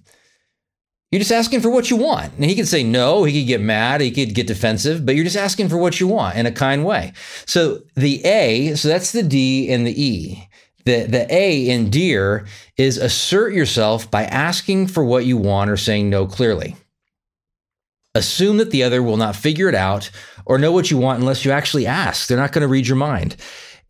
You're 1.12 1.20
just 1.20 1.32
asking 1.32 1.60
for 1.60 1.70
what 1.70 1.88
you 1.88 1.96
want. 1.96 2.32
And 2.34 2.44
he 2.44 2.56
could 2.56 2.66
say 2.66 2.82
no, 2.82 3.24
he 3.24 3.40
could 3.40 3.48
get 3.48 3.60
mad, 3.60 4.00
he 4.00 4.10
could 4.10 4.34
get 4.34 4.48
defensive, 4.48 5.06
but 5.06 5.14
you're 5.14 5.24
just 5.24 5.36
asking 5.36 5.68
for 5.68 5.78
what 5.78 6.00
you 6.00 6.08
want 6.08 6.36
in 6.36 6.46
a 6.46 6.52
kind 6.52 6.84
way. 6.84 7.12
So 7.46 7.82
the 7.94 8.24
A, 8.24 8.74
so 8.74 8.88
that's 8.88 9.12
the 9.12 9.22
D 9.22 9.70
and 9.70 9.86
the 9.86 10.02
E. 10.02 10.48
The, 10.84 11.04
the 11.04 11.34
A 11.34 11.68
in 11.68 11.90
dear 11.90 12.46
is 12.76 12.96
assert 12.96 13.52
yourself 13.52 14.10
by 14.10 14.24
asking 14.24 14.88
for 14.88 15.04
what 15.04 15.26
you 15.26 15.36
want 15.36 15.70
or 15.70 15.76
saying 15.76 16.10
no 16.10 16.26
clearly. 16.26 16.76
Assume 18.14 18.56
that 18.56 18.70
the 18.70 18.82
other 18.82 19.02
will 19.02 19.16
not 19.16 19.36
figure 19.36 19.68
it 19.68 19.74
out 19.74 20.10
or 20.44 20.58
know 20.58 20.72
what 20.72 20.90
you 20.90 20.96
want 20.96 21.20
unless 21.20 21.44
you 21.44 21.50
actually 21.50 21.86
ask. 21.86 22.26
They're 22.26 22.38
not 22.38 22.52
going 22.52 22.62
to 22.62 22.68
read 22.68 22.86
your 22.86 22.96
mind. 22.96 23.36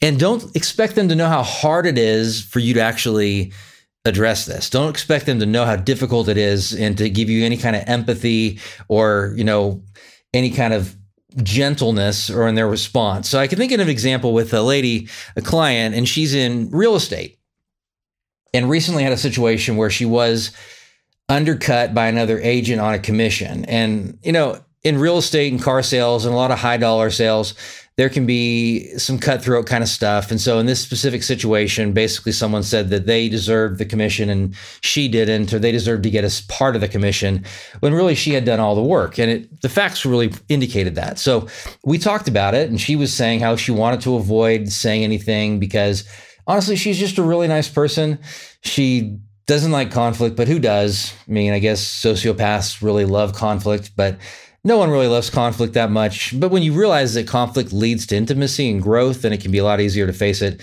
And 0.02 0.18
don't 0.18 0.54
expect 0.54 0.94
them 0.94 1.08
to 1.08 1.14
know 1.14 1.28
how 1.28 1.42
hard 1.42 1.86
it 1.86 1.96
is 1.96 2.42
for 2.42 2.58
you 2.58 2.74
to 2.74 2.80
actually 2.80 3.52
address 4.06 4.46
this. 4.46 4.70
Don't 4.70 4.88
expect 4.88 5.26
them 5.26 5.40
to 5.40 5.46
know 5.46 5.64
how 5.64 5.76
difficult 5.76 6.28
it 6.28 6.36
is 6.36 6.72
and 6.72 6.96
to 6.98 7.10
give 7.10 7.28
you 7.28 7.44
any 7.44 7.56
kind 7.56 7.76
of 7.76 7.82
empathy 7.86 8.60
or, 8.88 9.34
you 9.36 9.44
know, 9.44 9.82
any 10.32 10.50
kind 10.50 10.72
of 10.72 10.94
gentleness 11.42 12.30
or 12.30 12.48
in 12.48 12.54
their 12.54 12.68
response. 12.68 13.28
So 13.28 13.38
I 13.38 13.46
can 13.46 13.58
think 13.58 13.72
of 13.72 13.80
an 13.80 13.88
example 13.88 14.32
with 14.32 14.54
a 14.54 14.62
lady, 14.62 15.08
a 15.36 15.42
client, 15.42 15.94
and 15.94 16.08
she's 16.08 16.34
in 16.34 16.70
real 16.70 16.94
estate 16.94 17.38
and 18.54 18.70
recently 18.70 19.02
had 19.02 19.12
a 19.12 19.18
situation 19.18 19.76
where 19.76 19.90
she 19.90 20.06
was 20.06 20.52
undercut 21.28 21.92
by 21.92 22.06
another 22.06 22.40
agent 22.40 22.80
on 22.80 22.94
a 22.94 22.98
commission. 22.98 23.64
And, 23.64 24.18
you 24.22 24.32
know, 24.32 24.60
in 24.86 24.98
real 24.98 25.18
estate 25.18 25.52
and 25.52 25.60
car 25.60 25.82
sales 25.82 26.24
and 26.24 26.32
a 26.32 26.36
lot 26.36 26.52
of 26.52 26.60
high 26.60 26.76
dollar 26.76 27.10
sales, 27.10 27.54
there 27.96 28.08
can 28.08 28.24
be 28.24 28.96
some 28.98 29.18
cutthroat 29.18 29.66
kind 29.66 29.82
of 29.82 29.88
stuff. 29.88 30.30
And 30.30 30.40
so 30.40 30.60
in 30.60 30.66
this 30.66 30.80
specific 30.80 31.24
situation, 31.24 31.92
basically 31.92 32.30
someone 32.30 32.62
said 32.62 32.90
that 32.90 33.06
they 33.06 33.28
deserved 33.28 33.78
the 33.78 33.84
commission 33.84 34.30
and 34.30 34.54
she 34.82 35.08
didn't, 35.08 35.52
or 35.52 35.58
they 35.58 35.72
deserved 35.72 36.04
to 36.04 36.10
get 36.10 36.22
a 36.22 36.46
part 36.46 36.76
of 36.76 36.82
the 36.82 36.86
commission 36.86 37.44
when 37.80 37.94
really 37.94 38.14
she 38.14 38.32
had 38.32 38.44
done 38.44 38.60
all 38.60 38.76
the 38.76 38.82
work. 38.82 39.18
And 39.18 39.28
it, 39.28 39.60
the 39.60 39.68
facts 39.68 40.06
really 40.06 40.32
indicated 40.48 40.94
that. 40.94 41.18
So 41.18 41.48
we 41.84 41.98
talked 41.98 42.28
about 42.28 42.54
it 42.54 42.70
and 42.70 42.80
she 42.80 42.94
was 42.94 43.12
saying 43.12 43.40
how 43.40 43.56
she 43.56 43.72
wanted 43.72 44.02
to 44.02 44.14
avoid 44.14 44.68
saying 44.68 45.02
anything 45.02 45.58
because 45.58 46.04
honestly, 46.46 46.76
she's 46.76 46.98
just 46.98 47.18
a 47.18 47.24
really 47.24 47.48
nice 47.48 47.68
person. 47.68 48.20
She 48.62 49.18
doesn't 49.46 49.72
like 49.72 49.90
conflict, 49.90 50.36
but 50.36 50.46
who 50.46 50.60
does? 50.60 51.12
I 51.26 51.32
mean, 51.32 51.52
I 51.52 51.58
guess 51.60 51.82
sociopaths 51.82 52.82
really 52.82 53.04
love 53.04 53.32
conflict, 53.32 53.92
but 53.96 54.18
no 54.66 54.76
one 54.78 54.90
really 54.90 55.06
loves 55.06 55.30
conflict 55.30 55.74
that 55.74 55.92
much. 55.92 56.38
But 56.38 56.50
when 56.50 56.64
you 56.64 56.72
realize 56.72 57.14
that 57.14 57.28
conflict 57.28 57.72
leads 57.72 58.04
to 58.08 58.16
intimacy 58.16 58.68
and 58.68 58.82
growth, 58.82 59.22
then 59.22 59.32
it 59.32 59.40
can 59.40 59.52
be 59.52 59.58
a 59.58 59.64
lot 59.64 59.80
easier 59.80 60.08
to 60.08 60.12
face 60.12 60.42
it. 60.42 60.60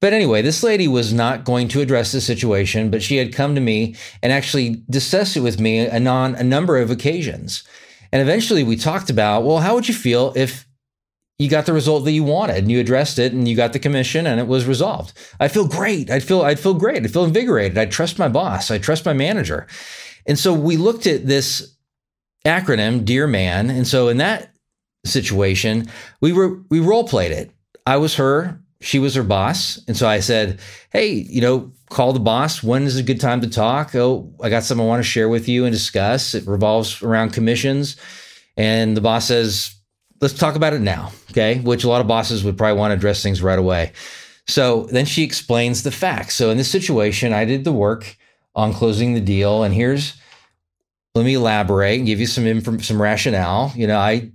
But 0.00 0.12
anyway, 0.12 0.40
this 0.40 0.62
lady 0.62 0.86
was 0.86 1.12
not 1.12 1.44
going 1.44 1.66
to 1.68 1.80
address 1.80 2.12
the 2.12 2.20
situation, 2.20 2.92
but 2.92 3.02
she 3.02 3.16
had 3.16 3.34
come 3.34 3.56
to 3.56 3.60
me 3.60 3.96
and 4.22 4.32
actually 4.32 4.84
discussed 4.88 5.36
it 5.36 5.40
with 5.40 5.58
me 5.58 5.88
on 5.88 6.36
a 6.36 6.44
number 6.44 6.78
of 6.78 6.92
occasions. 6.92 7.64
And 8.12 8.22
eventually 8.22 8.62
we 8.62 8.76
talked 8.76 9.10
about, 9.10 9.42
well, 9.42 9.58
how 9.58 9.74
would 9.74 9.88
you 9.88 9.94
feel 9.94 10.32
if 10.36 10.64
you 11.40 11.50
got 11.50 11.66
the 11.66 11.72
result 11.72 12.04
that 12.04 12.12
you 12.12 12.22
wanted 12.22 12.58
and 12.58 12.70
you 12.70 12.78
addressed 12.78 13.18
it 13.18 13.32
and 13.32 13.48
you 13.48 13.56
got 13.56 13.72
the 13.72 13.80
commission 13.80 14.28
and 14.28 14.38
it 14.38 14.46
was 14.46 14.64
resolved? 14.64 15.12
I 15.40 15.48
feel 15.48 15.66
great. 15.66 16.08
I'd 16.08 16.22
feel 16.22 16.42
I'd 16.42 16.60
feel 16.60 16.74
great. 16.74 17.02
I'd 17.02 17.12
feel 17.12 17.24
invigorated. 17.24 17.76
I'd 17.76 17.90
trust 17.90 18.16
my 18.16 18.28
boss. 18.28 18.70
I 18.70 18.78
trust 18.78 19.04
my 19.04 19.12
manager. 19.12 19.66
And 20.24 20.38
so 20.38 20.54
we 20.54 20.76
looked 20.76 21.08
at 21.08 21.26
this 21.26 21.76
acronym, 22.44 23.04
Dear 23.04 23.26
Man. 23.26 23.70
And 23.70 23.86
so 23.86 24.08
in 24.08 24.18
that 24.18 24.52
situation, 25.04 25.88
we 26.20 26.32
were 26.32 26.60
we 26.68 26.80
role 26.80 27.06
played 27.06 27.32
it. 27.32 27.50
I 27.86 27.96
was 27.96 28.16
her, 28.16 28.60
she 28.80 28.98
was 28.98 29.14
her 29.14 29.22
boss. 29.22 29.78
And 29.86 29.96
so 29.96 30.08
I 30.08 30.20
said, 30.20 30.60
Hey, 30.90 31.12
you 31.12 31.40
know, 31.40 31.72
call 31.90 32.12
the 32.12 32.20
boss. 32.20 32.62
When 32.62 32.84
is 32.84 32.96
a 32.96 33.02
good 33.02 33.20
time 33.20 33.40
to 33.42 33.50
talk? 33.50 33.94
Oh, 33.94 34.32
I 34.42 34.48
got 34.48 34.64
something 34.64 34.84
I 34.84 34.88
want 34.88 35.00
to 35.00 35.08
share 35.08 35.28
with 35.28 35.48
you 35.48 35.64
and 35.64 35.72
discuss. 35.72 36.34
It 36.34 36.46
revolves 36.46 37.02
around 37.02 37.32
commissions. 37.32 37.96
And 38.56 38.96
the 38.96 39.00
boss 39.00 39.26
says, 39.26 39.74
Let's 40.20 40.34
talk 40.34 40.54
about 40.54 40.74
it 40.74 40.80
now. 40.80 41.12
Okay. 41.30 41.60
Which 41.60 41.84
a 41.84 41.88
lot 41.88 42.00
of 42.00 42.06
bosses 42.06 42.44
would 42.44 42.58
probably 42.58 42.78
want 42.78 42.90
to 42.90 42.96
address 42.96 43.22
things 43.22 43.42
right 43.42 43.58
away. 43.58 43.92
So 44.46 44.84
then 44.84 45.06
she 45.06 45.22
explains 45.22 45.82
the 45.82 45.90
facts. 45.90 46.34
So 46.34 46.50
in 46.50 46.58
this 46.58 46.70
situation, 46.70 47.32
I 47.32 47.44
did 47.44 47.64
the 47.64 47.72
work 47.72 48.16
on 48.54 48.72
closing 48.72 49.14
the 49.14 49.20
deal. 49.20 49.62
And 49.62 49.72
here's 49.72 50.19
let 51.14 51.24
me 51.24 51.34
elaborate 51.34 51.98
and 51.98 52.06
give 52.06 52.20
you 52.20 52.26
some 52.26 52.46
inf- 52.46 52.84
some 52.84 53.00
rationale. 53.00 53.72
You 53.74 53.86
know, 53.86 53.98
I 53.98 54.30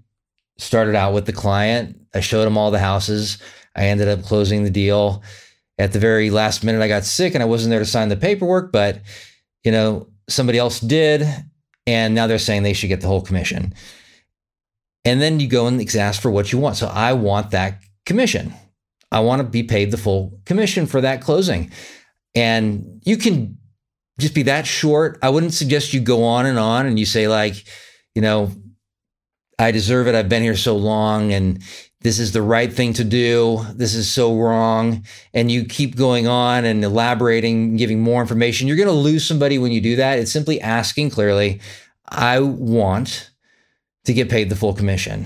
started 0.58 0.96
out 0.96 1.13
with 1.13 1.25
the 1.25 1.34
client. 1.34 2.00
I 2.13 2.20
showed 2.20 2.48
him 2.48 2.58
all 2.58 2.72
the 2.72 2.79
houses. 2.79 3.38
I 3.75 3.86
ended 3.86 4.08
up 4.08 4.24
closing 4.24 4.63
the 4.63 4.70
deal. 4.70 5.24
At 5.77 5.91
the 5.91 6.00
very 6.00 6.29
last 6.29 6.63
minute, 6.63 6.82
I 6.82 6.88
got 6.88 7.03
sick 7.03 7.34
and 7.34 7.44
I 7.44 7.48
wasn't 7.48 7.72
there 7.72 7.79
to 7.79 7.86
sign 7.86 8.08
the 8.08 8.15
paperwork, 8.15 8.72
but 8.72 9.01
you 9.63 9.72
know, 9.72 10.08
somebody 10.29 10.58
else 10.58 10.79
did, 10.79 11.27
and 11.86 12.15
now 12.15 12.27
they're 12.27 12.39
saying 12.39 12.63
they 12.63 12.74
should 12.74 12.88
get 12.88 13.01
the 13.01 13.08
whole 13.08 13.22
commission. 13.22 13.74
And 15.03 15.22
then 15.22 15.39
you 15.39 15.48
go 15.48 15.67
and 15.67 15.96
ask 15.96 16.22
for 16.22 16.32
what 16.32 16.51
you 16.51 16.58
want. 16.58 16.77
So 16.77 16.88
I 16.88 17.13
want 17.13 17.51
that 17.51 17.82
commission. 18.05 18.53
I 19.12 19.20
want 19.20 19.41
to 19.41 19.48
be 19.48 19.63
paid 19.63 19.91
the 19.91 19.98
full 19.98 20.39
commission 20.46 20.88
for 20.88 21.01
that 21.01 21.22
closing. 21.22 21.72
And 22.34 23.01
you 23.05 23.17
can 23.17 23.58
just 24.19 24.34
be 24.34 24.43
that 24.43 24.65
short. 24.65 25.19
I 25.22 25.29
wouldn't 25.29 25.53
suggest 25.53 25.93
you 25.93 26.00
go 26.00 26.24
on 26.24 26.45
and 26.45 26.57
on 26.57 26.86
and 26.86 26.98
you 26.98 27.05
say, 27.05 27.27
like, 27.27 27.65
you 28.13 28.22
know, 28.22 28.51
I 29.60 29.72
deserve 29.72 30.07
it. 30.07 30.15
I've 30.15 30.29
been 30.29 30.43
here 30.43 30.55
so 30.55 30.75
long 30.75 31.34
and 31.34 31.62
this 32.01 32.19
is 32.19 32.31
the 32.31 32.41
right 32.41 32.72
thing 32.72 32.93
to 32.93 33.03
do. 33.03 33.65
This 33.74 33.95
is 33.95 34.10
so 34.10 34.38
wrong. 34.38 35.03
And 35.34 35.51
you 35.51 35.65
keep 35.65 35.95
going 35.95 36.27
on 36.27 36.63
and 36.63 36.84
elaborating, 36.84 37.77
giving 37.77 38.00
more 38.00 38.22
information. 38.22 38.67
You're 38.67 38.77
going 38.77 38.88
to 38.88 38.93
lose 38.93 39.25
somebody 39.25 39.57
when 39.57 39.72
you 39.72 39.81
do 39.81 39.95
that. 39.95 40.19
It's 40.19 40.31
simply 40.31 40.62
asking 40.62 41.10
clearly, 41.10 41.62
I 42.07 42.41
want 42.41 43.31
to 44.03 44.13
get 44.13 44.29
paid 44.29 44.50
the 44.50 44.55
full 44.55 44.74
commission. 44.74 45.25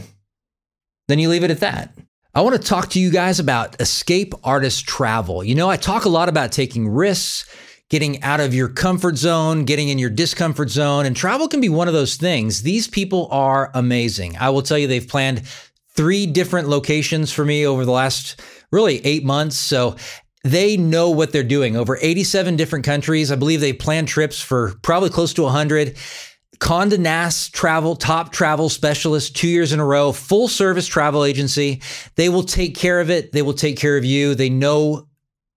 Then 1.09 1.19
you 1.19 1.27
leave 1.27 1.43
it 1.43 1.51
at 1.51 1.59
that. 1.59 1.93
I 2.33 2.41
want 2.41 2.55
to 2.55 2.65
talk 2.65 2.89
to 2.91 2.99
you 2.99 3.11
guys 3.11 3.39
about 3.39 3.81
Escape 3.81 4.33
Artist 4.43 4.87
Travel. 4.87 5.43
You 5.43 5.55
know, 5.55 5.69
I 5.69 5.75
talk 5.75 6.05
a 6.05 6.09
lot 6.09 6.29
about 6.29 6.51
taking 6.51 6.87
risks 6.87 7.45
getting 7.89 8.21
out 8.23 8.39
of 8.39 8.53
your 8.53 8.67
comfort 8.67 9.17
zone, 9.17 9.65
getting 9.65 9.89
in 9.89 9.97
your 9.97 10.09
discomfort 10.09 10.69
zone. 10.69 11.05
And 11.05 11.15
travel 11.15 11.47
can 11.47 11.59
be 11.59 11.69
one 11.69 11.87
of 11.87 11.93
those 11.93 12.15
things. 12.15 12.61
These 12.61 12.87
people 12.87 13.27
are 13.31 13.71
amazing. 13.73 14.37
I 14.37 14.51
will 14.51 14.61
tell 14.61 14.77
you, 14.77 14.87
they've 14.87 15.07
planned 15.07 15.43
three 15.95 16.25
different 16.25 16.69
locations 16.69 17.31
for 17.31 17.43
me 17.43 17.65
over 17.65 17.85
the 17.85 17.91
last 17.91 18.41
really 18.71 19.03
eight 19.05 19.25
months. 19.25 19.57
So 19.57 19.95
they 20.43 20.77
know 20.77 21.09
what 21.09 21.31
they're 21.31 21.43
doing 21.43 21.75
over 21.75 21.97
87 22.01 22.55
different 22.55 22.85
countries. 22.85 23.31
I 23.31 23.35
believe 23.35 23.59
they 23.59 23.73
plan 23.73 24.05
trips 24.05 24.39
for 24.39 24.75
probably 24.81 25.09
close 25.09 25.33
to 25.33 25.43
100 25.43 25.97
Condé 26.59 26.99
Nast 26.99 27.53
Travel, 27.53 27.95
top 27.95 28.31
travel 28.31 28.69
specialist, 28.69 29.35
two 29.35 29.47
years 29.47 29.71
in 29.71 29.79
a 29.79 29.85
row, 29.85 30.11
full 30.11 30.47
service 30.47 30.87
travel 30.87 31.23
agency. 31.23 31.81
They 32.15 32.29
will 32.29 32.43
take 32.43 32.75
care 32.75 32.99
of 32.99 33.09
it. 33.09 33.31
They 33.31 33.41
will 33.41 33.53
take 33.53 33.77
care 33.77 33.97
of 33.97 34.03
you. 34.03 34.35
They 34.35 34.49
know 34.49 35.07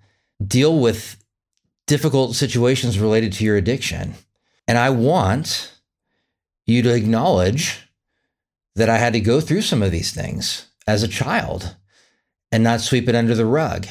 deal 0.46 0.80
with 0.80 1.18
difficult 1.88 2.36
situations 2.36 3.00
related 3.00 3.34
to 3.34 3.44
your 3.44 3.58
addiction. 3.58 4.14
And 4.68 4.78
I 4.78 4.90
want 4.90 5.74
you 6.66 6.82
to 6.84 6.94
acknowledge 6.94 7.88
that 8.76 8.90
I 8.90 8.98
had 8.98 9.14
to 9.14 9.20
go 9.20 9.40
through 9.42 9.62
some 9.62 9.82
of 9.82 9.92
these 9.92 10.12
things 10.12 10.68
as 10.88 11.04
a 11.04 11.08
child 11.08 11.76
and 12.52 12.64
not 12.64 12.82
sweep 12.82 13.10
it 13.10 13.16
under 13.16 13.36
the 13.36 13.46
rug. 13.46 13.88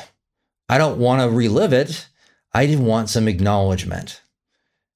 I 0.68 0.78
don't 0.78 0.98
want 0.98 1.22
to 1.22 1.28
relive 1.28 1.72
it. 1.72 2.08
I 2.54 2.66
didn't 2.66 2.86
want 2.86 3.10
some 3.10 3.28
acknowledgement. 3.28 4.22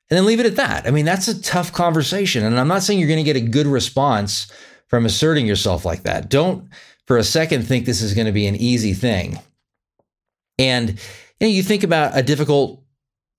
And 0.09 0.17
then 0.17 0.25
leave 0.25 0.41
it 0.41 0.47
at 0.47 0.57
that. 0.57 0.87
I 0.87 0.91
mean, 0.91 1.05
that's 1.05 1.29
a 1.29 1.43
tough 1.43 1.73
conversation. 1.73 2.45
And 2.45 2.59
I'm 2.59 2.69
not 2.69 2.83
saying 2.83 2.99
you're 2.99 3.09
going 3.09 3.19
to 3.19 3.25
get 3.25 3.37
a 3.37 3.41
good 3.41 3.67
response 3.67 4.51
from 4.87 5.05
asserting 5.05 5.47
yourself 5.47 5.85
like 5.85 6.05
that. 6.05 6.31
Don't 6.31 6.69
for 7.07 7.19
a 7.19 7.25
second 7.25 7.67
think 7.67 7.85
this 7.85 8.01
is 8.01 8.15
going 8.15 8.27
to 8.27 8.33
be 8.33 8.47
an 8.47 8.57
easy 8.57 8.95
thing. 8.95 9.39
And 10.59 10.91
you, 10.91 10.97
know, 11.41 11.47
you 11.49 11.63
think 11.63 11.85
about 11.85 12.17
a 12.17 12.23
difficult 12.23 12.83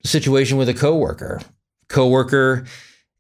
situation 0.03 0.57
with 0.57 0.69
a 0.69 0.73
coworker. 0.73 1.41
Coworker 1.87 2.65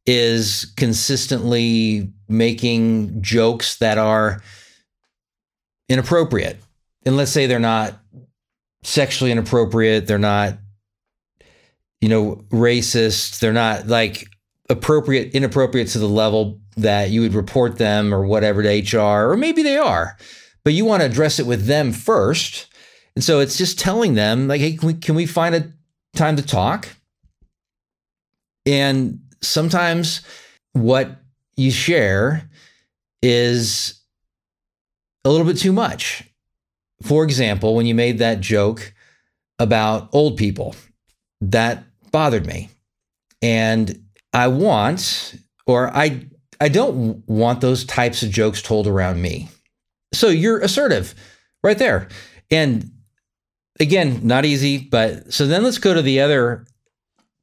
is 0.05 0.73
consistently 0.77 2.11
making 2.27 3.21
jokes 3.21 3.77
that 3.77 3.97
are 3.97 4.41
inappropriate. 5.87 6.57
And 7.05 7.17
let's 7.17 7.31
say 7.31 7.47
they're 7.47 7.59
not 7.59 7.99
sexually 8.83 9.31
inappropriate, 9.31 10.07
they're 10.07 10.17
not, 10.17 10.57
you 12.01 12.09
know, 12.09 12.43
racist, 12.49 13.39
they're 13.39 13.53
not 13.53 13.87
like 13.87 14.27
appropriate, 14.69 15.33
inappropriate 15.33 15.87
to 15.89 15.99
the 15.99 16.07
level 16.07 16.59
that 16.77 17.09
you 17.09 17.21
would 17.21 17.33
report 17.33 17.77
them 17.77 18.13
or 18.13 18.25
whatever 18.25 18.63
to 18.63 18.97
HR, 18.97 19.31
or 19.31 19.37
maybe 19.37 19.63
they 19.63 19.77
are, 19.77 20.17
but 20.63 20.73
you 20.73 20.85
want 20.85 21.01
to 21.01 21.05
address 21.05 21.39
it 21.39 21.45
with 21.45 21.65
them 21.65 21.91
first. 21.91 22.67
And 23.15 23.23
so 23.23 23.39
it's 23.39 23.57
just 23.57 23.79
telling 23.79 24.13
them, 24.13 24.47
like, 24.47 24.61
hey, 24.61 24.73
can 24.77 24.87
we, 24.87 24.93
can 24.93 25.15
we 25.15 25.25
find 25.25 25.55
a 25.55 25.73
time 26.15 26.35
to 26.37 26.45
talk? 26.45 26.87
And 28.65 29.19
sometimes 29.41 30.21
what 30.73 31.17
you 31.57 31.71
share 31.71 32.49
is 33.21 33.99
a 35.25 35.29
little 35.29 35.45
bit 35.45 35.57
too 35.57 35.73
much. 35.73 36.23
For 37.01 37.23
example, 37.23 37.75
when 37.75 37.85
you 37.85 37.95
made 37.95 38.19
that 38.19 38.39
joke 38.39 38.93
about 39.57 40.09
old 40.13 40.37
people, 40.37 40.75
that 41.41 41.83
bothered 42.11 42.45
me. 42.45 42.69
And 43.41 44.03
I 44.33 44.47
want, 44.47 45.35
or 45.65 45.95
I, 45.95 46.25
I 46.59 46.69
don't 46.69 47.27
want 47.27 47.61
those 47.61 47.85
types 47.85 48.23
of 48.23 48.31
jokes 48.31 48.61
told 48.61 48.87
around 48.87 49.21
me. 49.21 49.49
So 50.13 50.27
you're 50.27 50.59
assertive 50.59 51.15
right 51.63 51.77
there. 51.77 52.09
And 52.51 52.91
again, 53.79 54.21
not 54.23 54.45
easy, 54.45 54.77
but 54.77 55.31
so 55.33 55.47
then 55.47 55.63
let's 55.63 55.77
go 55.77 55.93
to 55.93 56.01
the 56.01 56.19
other 56.19 56.65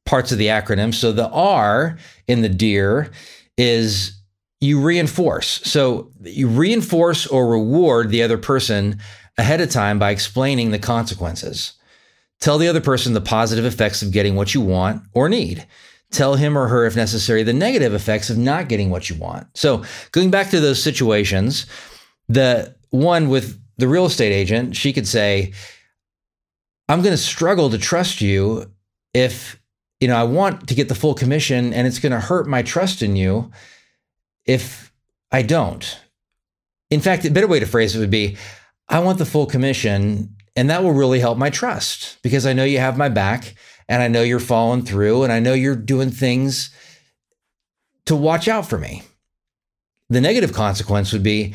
parts 0.05 0.31
of 0.31 0.37
the 0.37 0.47
acronym. 0.47 0.93
So 0.93 1.11
the 1.11 1.29
R 1.29 1.97
in 2.27 2.41
the 2.41 2.49
DEAR 2.49 3.11
is 3.57 4.19
you 4.59 4.81
reinforce. 4.81 5.47
So 5.47 6.11
you 6.21 6.47
reinforce 6.47 7.27
or 7.27 7.47
reward 7.47 8.09
the 8.09 8.23
other 8.23 8.37
person 8.37 8.99
ahead 9.37 9.61
of 9.61 9.69
time 9.69 9.99
by 9.99 10.11
explaining 10.11 10.71
the 10.71 10.79
consequences. 10.79 11.73
Tell 12.39 12.57
the 12.57 12.67
other 12.67 12.81
person 12.81 13.13
the 13.13 13.21
positive 13.21 13.65
effects 13.65 14.01
of 14.01 14.11
getting 14.11 14.35
what 14.35 14.53
you 14.53 14.61
want 14.61 15.03
or 15.13 15.29
need. 15.29 15.65
Tell 16.11 16.35
him 16.35 16.57
or 16.57 16.67
her, 16.67 16.85
if 16.85 16.95
necessary, 16.95 17.43
the 17.43 17.53
negative 17.53 17.93
effects 17.93 18.29
of 18.29 18.37
not 18.37 18.69
getting 18.69 18.89
what 18.89 19.09
you 19.09 19.15
want. 19.15 19.47
So, 19.57 19.83
going 20.11 20.31
back 20.31 20.49
to 20.51 20.59
those 20.59 20.81
situations, 20.81 21.65
the 22.29 22.75
one 22.91 23.27
with 23.27 23.59
the 23.77 23.87
real 23.87 24.05
estate 24.05 24.31
agent, 24.31 24.75
she 24.75 24.93
could 24.93 25.07
say, 25.07 25.51
I'm 26.87 27.01
going 27.01 27.13
to 27.13 27.17
struggle 27.21 27.69
to 27.69 27.77
trust 27.77 28.21
you 28.21 28.71
if 29.13 29.59
you 29.99 30.07
know, 30.07 30.15
I 30.15 30.23
want 30.23 30.67
to 30.67 30.75
get 30.75 30.89
the 30.89 30.95
full 30.95 31.13
commission 31.13 31.73
and 31.73 31.87
it's 31.87 31.99
going 31.99 32.11
to 32.11 32.19
hurt 32.19 32.47
my 32.47 32.61
trust 32.61 33.01
in 33.01 33.15
you 33.15 33.51
if 34.45 34.93
I 35.31 35.41
don't. 35.41 35.99
In 36.89 37.01
fact, 37.01 37.25
a 37.25 37.31
better 37.31 37.47
way 37.47 37.59
to 37.59 37.65
phrase 37.65 37.95
it 37.95 37.99
would 37.99 38.11
be 38.11 38.37
I 38.87 38.99
want 38.99 39.17
the 39.17 39.25
full 39.25 39.45
commission 39.45 40.35
and 40.57 40.71
that 40.71 40.83
will 40.83 40.91
really 40.91 41.19
help 41.19 41.37
my 41.37 41.51
trust 41.51 42.17
because 42.23 42.47
I 42.47 42.51
know 42.51 42.63
you 42.65 42.79
have 42.79 42.97
my 42.97 43.09
back 43.09 43.55
and 43.87 44.01
I 44.01 44.07
know 44.07 44.23
you're 44.23 44.39
following 44.39 44.83
through 44.83 45.23
and 45.23 45.31
I 45.31 45.39
know 45.39 45.53
you're 45.53 45.75
doing 45.75 46.09
things 46.09 46.71
to 48.07 48.15
watch 48.15 48.47
out 48.47 48.67
for 48.67 48.79
me. 48.79 49.03
The 50.09 50.19
negative 50.19 50.53
consequence 50.53 51.13
would 51.13 51.21
be 51.21 51.53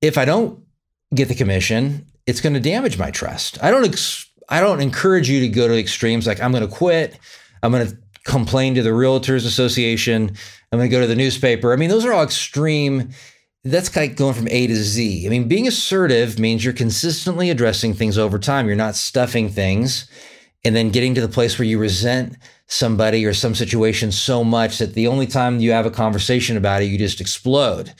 if 0.00 0.16
I 0.16 0.24
don't 0.24 0.62
get 1.14 1.26
the 1.28 1.34
commission, 1.34 2.06
it's 2.26 2.40
going 2.40 2.54
to 2.54 2.60
damage 2.60 2.96
my 2.96 3.10
trust. 3.10 3.62
I 3.62 3.72
don't 3.72 3.84
ex- 3.84 4.30
I 4.48 4.60
don't 4.60 4.80
encourage 4.80 5.28
you 5.28 5.40
to 5.40 5.48
go 5.48 5.66
to 5.66 5.76
extremes 5.76 6.26
like 6.28 6.40
I'm 6.40 6.52
going 6.52 6.66
to 6.66 6.72
quit, 6.72 7.18
I'm 7.62 7.72
going 7.72 7.88
to 7.88 7.98
complain 8.24 8.76
to 8.76 8.82
the 8.82 8.90
Realtors 8.90 9.46
Association, 9.46 10.30
I'm 10.70 10.78
going 10.78 10.88
to 10.88 10.94
go 10.96 11.00
to 11.00 11.08
the 11.08 11.16
newspaper. 11.16 11.72
I 11.72 11.76
mean, 11.76 11.90
those 11.90 12.04
are 12.04 12.12
all 12.12 12.22
extreme. 12.22 13.10
That's 13.70 13.94
of 13.96 14.16
going 14.16 14.34
from 14.34 14.48
A 14.48 14.66
to 14.66 14.74
Z. 14.74 15.26
I 15.26 15.28
mean, 15.28 15.48
being 15.48 15.66
assertive 15.66 16.38
means 16.38 16.64
you're 16.64 16.72
consistently 16.74 17.50
addressing 17.50 17.94
things 17.94 18.18
over 18.18 18.38
time. 18.38 18.66
You're 18.66 18.76
not 18.76 18.96
stuffing 18.96 19.48
things 19.48 20.08
and 20.64 20.74
then 20.74 20.90
getting 20.90 21.14
to 21.14 21.20
the 21.20 21.28
place 21.28 21.58
where 21.58 21.66
you 21.66 21.78
resent 21.78 22.36
somebody 22.66 23.24
or 23.24 23.34
some 23.34 23.54
situation 23.54 24.10
so 24.12 24.42
much 24.42 24.78
that 24.78 24.94
the 24.94 25.06
only 25.06 25.26
time 25.26 25.60
you 25.60 25.72
have 25.72 25.86
a 25.86 25.90
conversation 25.90 26.56
about 26.56 26.82
it, 26.82 26.86
you 26.86 26.98
just 26.98 27.20
explode 27.20 27.92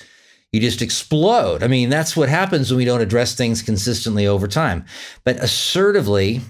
you 0.52 0.61
just 0.61 0.81
explode. 0.81 1.62
I 1.62 1.68
mean, 1.68 1.90
that's 1.90 2.16
what 2.16 2.31
happens 2.31 2.70
when 2.70 2.79
we 2.79 2.87
don't 2.87 3.02
address 3.02 3.35
things 3.35 3.61
consistently 3.61 4.26
over 4.26 4.48
time. 4.48 4.87
But 5.22 5.37
assertively, 5.37 6.40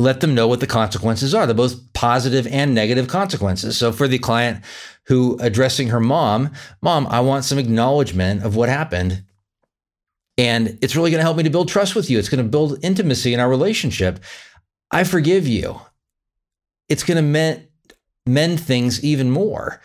let 0.00 0.20
them 0.20 0.34
know 0.34 0.48
what 0.48 0.60
the 0.60 0.66
consequences 0.66 1.34
are, 1.34 1.46
the 1.46 1.52
both 1.52 1.92
positive 1.92 2.46
and 2.46 2.74
negative 2.74 3.06
consequences. 3.06 3.76
So 3.76 3.92
for 3.92 4.08
the 4.08 4.18
client 4.18 4.64
who 5.04 5.36
addressing 5.40 5.88
her 5.88 6.00
mom, 6.00 6.52
mom, 6.80 7.06
I 7.08 7.20
want 7.20 7.44
some 7.44 7.58
acknowledgement 7.58 8.42
of 8.42 8.56
what 8.56 8.70
happened. 8.70 9.22
And 10.38 10.78
it's 10.80 10.96
really 10.96 11.10
going 11.10 11.18
to 11.18 11.24
help 11.24 11.36
me 11.36 11.42
to 11.42 11.50
build 11.50 11.68
trust 11.68 11.94
with 11.94 12.08
you. 12.08 12.18
It's 12.18 12.30
going 12.30 12.42
to 12.42 12.50
build 12.50 12.82
intimacy 12.82 13.34
in 13.34 13.40
our 13.40 13.50
relationship. 13.50 14.20
I 14.90 15.04
forgive 15.04 15.46
you. 15.46 15.78
It's 16.88 17.04
going 17.04 17.16
to 17.16 17.22
mend, 17.22 17.68
mend 18.24 18.58
things 18.58 19.04
even 19.04 19.30
more 19.30 19.82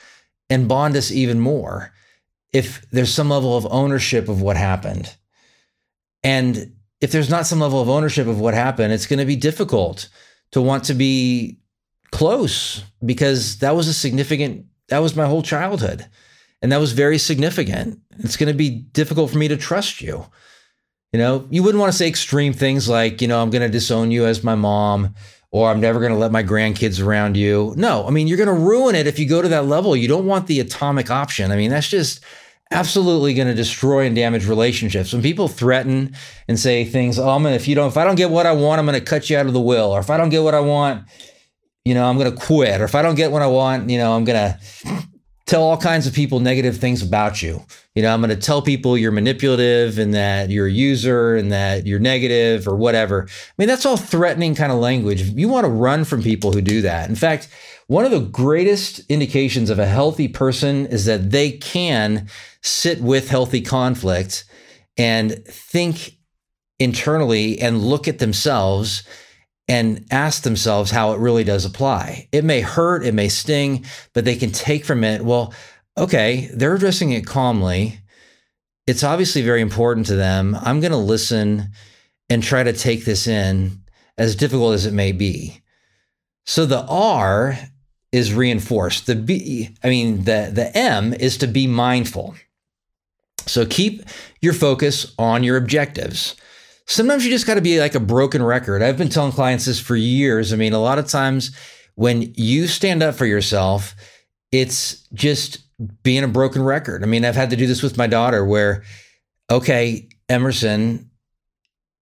and 0.49 0.69
bond 0.69 0.95
us 0.95 1.11
even 1.11 1.41
more 1.41 1.91
if 2.53 2.89
there's 2.91 3.13
some 3.13 3.31
level 3.31 3.57
of 3.57 3.67
ownership 3.69 4.29
of 4.29 4.41
what 4.41 4.55
happened. 4.55 5.13
And 6.23 6.74
if 7.05 7.11
there's 7.11 7.29
not 7.29 7.45
some 7.45 7.59
level 7.59 7.79
of 7.79 7.87
ownership 7.87 8.25
of 8.25 8.39
what 8.39 8.55
happened, 8.55 8.91
it's 8.91 9.05
going 9.05 9.19
to 9.19 9.25
be 9.25 9.35
difficult 9.35 10.09
to 10.51 10.59
want 10.59 10.85
to 10.85 10.95
be 10.95 11.59
close 12.09 12.83
because 13.05 13.59
that 13.59 13.75
was 13.75 13.87
a 13.87 13.93
significant, 13.93 14.65
that 14.87 14.97
was 14.97 15.15
my 15.15 15.27
whole 15.27 15.43
childhood. 15.43 16.07
And 16.63 16.71
that 16.71 16.79
was 16.79 16.93
very 16.93 17.19
significant. 17.19 17.99
It's 18.17 18.37
going 18.37 18.51
to 18.51 18.57
be 18.57 18.71
difficult 18.71 19.29
for 19.29 19.37
me 19.37 19.47
to 19.49 19.55
trust 19.55 20.01
you. 20.01 20.25
You 21.13 21.19
know, 21.19 21.47
you 21.51 21.61
wouldn't 21.61 21.79
want 21.79 21.91
to 21.91 21.97
say 21.97 22.07
extreme 22.07 22.53
things 22.53 22.89
like, 22.89 23.21
you 23.21 23.27
know, 23.27 23.39
I'm 23.39 23.51
going 23.51 23.61
to 23.61 23.69
disown 23.69 24.09
you 24.09 24.25
as 24.25 24.43
my 24.43 24.55
mom 24.55 25.13
or 25.51 25.69
I'm 25.69 25.79
never 25.79 25.99
going 25.99 26.11
to 26.11 26.17
let 26.17 26.31
my 26.31 26.43
grandkids 26.43 27.05
around 27.05 27.37
you. 27.37 27.75
No, 27.77 28.07
I 28.07 28.09
mean, 28.09 28.25
you're 28.25 28.43
going 28.43 28.47
to 28.47 28.65
ruin 28.65 28.95
it 28.95 29.05
if 29.05 29.19
you 29.19 29.29
go 29.29 29.43
to 29.43 29.47
that 29.49 29.67
level. 29.67 29.95
You 29.95 30.07
don't 30.07 30.25
want 30.25 30.47
the 30.47 30.59
atomic 30.59 31.11
option. 31.11 31.51
I 31.51 31.55
mean, 31.55 31.69
that's 31.69 31.87
just 31.87 32.21
absolutely 32.75 33.33
going 33.33 33.47
to 33.47 33.55
destroy 33.55 34.05
and 34.05 34.15
damage 34.15 34.47
relationships. 34.47 35.13
When 35.13 35.21
people 35.21 35.47
threaten 35.47 36.15
and 36.47 36.59
say 36.59 36.83
things, 36.85 37.17
"Oh, 37.17 37.29
I'm 37.29 37.43
gonna, 37.43 37.55
if 37.55 37.67
you 37.67 37.75
don't, 37.75 37.87
if 37.87 37.97
I 37.97 38.03
don't 38.03 38.15
get 38.15 38.29
what 38.29 38.45
I 38.45 38.51
want, 38.51 38.79
I'm 38.79 38.85
going 38.85 38.99
to 38.99 39.05
cut 39.05 39.29
you 39.29 39.37
out 39.37 39.45
of 39.45 39.53
the 39.53 39.61
will," 39.61 39.91
or 39.91 39.99
if 39.99 40.09
I 40.09 40.17
don't 40.17 40.29
get 40.29 40.43
what 40.43 40.53
I 40.53 40.59
want, 40.59 41.05
you 41.85 41.93
know, 41.93 42.05
I'm 42.05 42.17
going 42.17 42.31
to 42.31 42.37
quit, 42.37 42.81
or 42.81 42.83
if 42.83 42.93
I 42.93 43.01
don't 43.01 43.15
get 43.15 43.31
what 43.31 43.41
I 43.41 43.47
want, 43.47 43.89
you 43.89 43.97
know, 43.97 44.13
I'm 44.13 44.25
going 44.25 44.37
to 44.37 44.59
tell 45.45 45.61
all 45.61 45.77
kinds 45.77 46.07
of 46.07 46.13
people 46.13 46.39
negative 46.39 46.77
things 46.77 47.03
about 47.03 47.41
you. 47.41 47.63
You 47.93 48.01
know, 48.01 48.13
I'm 48.13 48.21
going 48.21 48.29
to 48.29 48.35
tell 48.35 48.61
people 48.61 48.97
you're 48.97 49.11
manipulative 49.11 49.99
and 49.99 50.13
that 50.13 50.49
you're 50.49 50.67
a 50.67 50.71
user 50.71 51.35
and 51.35 51.51
that 51.51 51.85
you're 51.85 51.99
negative 51.99 52.67
or 52.67 52.75
whatever. 52.75 53.27
I 53.29 53.53
mean, 53.57 53.67
that's 53.67 53.85
all 53.85 53.97
threatening 53.97 54.55
kind 54.55 54.71
of 54.71 54.79
language. 54.79 55.21
You 55.21 55.47
want 55.47 55.65
to 55.65 55.71
run 55.71 56.03
from 56.03 56.23
people 56.23 56.51
who 56.51 56.61
do 56.61 56.81
that. 56.81 57.09
In 57.09 57.15
fact, 57.15 57.47
one 57.87 58.05
of 58.05 58.11
the 58.11 58.21
greatest 58.21 59.01
indications 59.09 59.69
of 59.69 59.77
a 59.77 59.85
healthy 59.85 60.27
person 60.27 60.87
is 60.87 61.05
that 61.05 61.29
they 61.29 61.51
can 61.51 62.27
sit 62.61 62.99
with 62.99 63.29
healthy 63.29 63.61
conflict 63.61 64.45
and 64.97 65.45
think 65.45 66.17
internally 66.79 67.59
and 67.61 67.83
look 67.83 68.07
at 68.07 68.17
themselves 68.19 69.03
and 69.67 70.05
ask 70.11 70.43
themselves 70.43 70.91
how 70.91 71.13
it 71.13 71.19
really 71.19 71.43
does 71.43 71.65
apply. 71.65 72.27
It 72.31 72.43
may 72.43 72.61
hurt, 72.61 73.05
it 73.05 73.13
may 73.13 73.29
sting, 73.29 73.85
but 74.13 74.25
they 74.25 74.35
can 74.35 74.51
take 74.51 74.85
from 74.85 75.03
it, 75.03 75.23
well, 75.23 75.53
okay, 75.97 76.49
they're 76.53 76.75
addressing 76.75 77.11
it 77.11 77.25
calmly. 77.25 77.99
It's 78.85 79.03
obviously 79.03 79.41
very 79.41 79.61
important 79.61 80.05
to 80.07 80.15
them. 80.15 80.55
I'm 80.61 80.79
going 80.79 80.91
to 80.91 80.97
listen 80.97 81.69
and 82.29 82.43
try 82.43 82.63
to 82.63 82.73
take 82.73 83.05
this 83.05 83.27
in 83.27 83.81
as 84.17 84.35
difficult 84.35 84.75
as 84.75 84.85
it 84.85 84.93
may 84.93 85.11
be. 85.11 85.61
So 86.45 86.65
the 86.65 86.85
R 86.85 87.57
is 88.11 88.33
reinforced. 88.33 89.07
The 89.07 89.15
B, 89.15 89.75
I 89.83 89.89
mean, 89.89 90.25
the, 90.25 90.51
the 90.53 90.71
M 90.77 91.13
is 91.13 91.37
to 91.37 91.47
be 91.47 91.65
mindful. 91.65 92.35
So 93.47 93.65
keep 93.65 94.03
your 94.41 94.53
focus 94.53 95.13
on 95.17 95.43
your 95.43 95.57
objectives 95.57 96.35
sometimes 96.85 97.25
you 97.25 97.31
just 97.31 97.47
got 97.47 97.55
to 97.55 97.61
be 97.61 97.79
like 97.79 97.95
a 97.95 97.99
broken 97.99 98.43
record. 98.43 98.81
I've 98.81 98.97
been 98.97 99.09
telling 99.09 99.31
clients 99.31 99.65
this 99.65 99.79
for 99.79 99.95
years. 99.95 100.53
I 100.53 100.55
mean, 100.55 100.73
a 100.73 100.81
lot 100.81 100.99
of 100.99 101.07
times 101.07 101.55
when 101.95 102.33
you 102.35 102.67
stand 102.67 103.01
up 103.01 103.15
for 103.15 103.25
yourself, 103.25 103.95
it's 104.51 105.07
just 105.13 105.59
being 106.03 106.23
a 106.23 106.27
broken 106.27 106.63
record. 106.63 107.03
I 107.03 107.07
mean, 107.07 107.25
I've 107.25 107.35
had 107.35 107.49
to 107.49 107.55
do 107.55 107.67
this 107.67 107.81
with 107.81 107.97
my 107.97 108.07
daughter 108.07 108.45
where, 108.45 108.83
okay, 109.49 110.07
Emerson, 110.29 111.09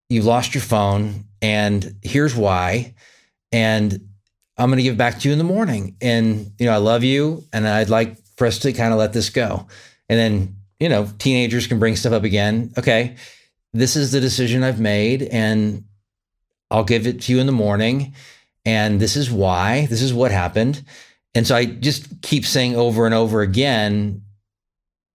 you 0.10 0.22
lost 0.22 0.54
your 0.54 0.62
phone, 0.62 1.26
and 1.42 1.96
here's 2.04 2.36
why. 2.36 2.94
And 3.52 4.10
I'm 4.58 4.70
going 4.70 4.78
to 4.78 4.84
give 4.84 4.98
back 4.98 5.20
to 5.20 5.28
you 5.28 5.32
in 5.32 5.40
the 5.40 5.44
morning. 5.44 5.96
And, 6.02 6.52
you 6.60 6.68
know, 6.68 6.74
I 6.74 6.78
love 6.78 7.04
you, 7.04 7.44
and 7.52 7.68
I'd 7.68 7.90
like 7.90 8.18
for 8.38 8.46
us 8.46 8.60
to 8.60 8.74
kind 8.74 8.94
of 8.94 9.00
let 9.00 9.14
this 9.14 9.30
go. 9.30 9.68
And 10.10 10.20
then, 10.20 10.56
you 10.80 10.90
know, 10.90 11.08
teenagers 11.18 11.66
can 11.66 11.80
bring 11.80 11.96
stuff 11.96 12.14
up 12.14 12.24
again. 12.24 12.74
Okay 12.78 13.16
this 13.74 13.96
is 13.96 14.12
the 14.12 14.20
decision 14.20 14.64
I've 14.64 14.80
made, 14.80 15.24
and 15.24 15.84
I'll 16.70 16.84
give 16.84 17.08
it 17.08 17.22
to 17.22 17.34
you 17.34 17.40
in 17.40 17.48
the 17.48 17.52
morning. 17.52 18.14
And 18.66 19.00
this 19.00 19.16
is 19.16 19.30
why, 19.30 19.88
this 19.88 20.02
is 20.02 20.14
what 20.14 20.32
happened. 20.32 20.84
And 21.36 21.46
so 21.46 21.56
I 21.56 21.66
just 21.66 22.22
keep 22.22 22.46
saying 22.46 22.76
over 22.76 23.06
and 23.06 23.14
over 23.14 23.42
again 23.42 24.22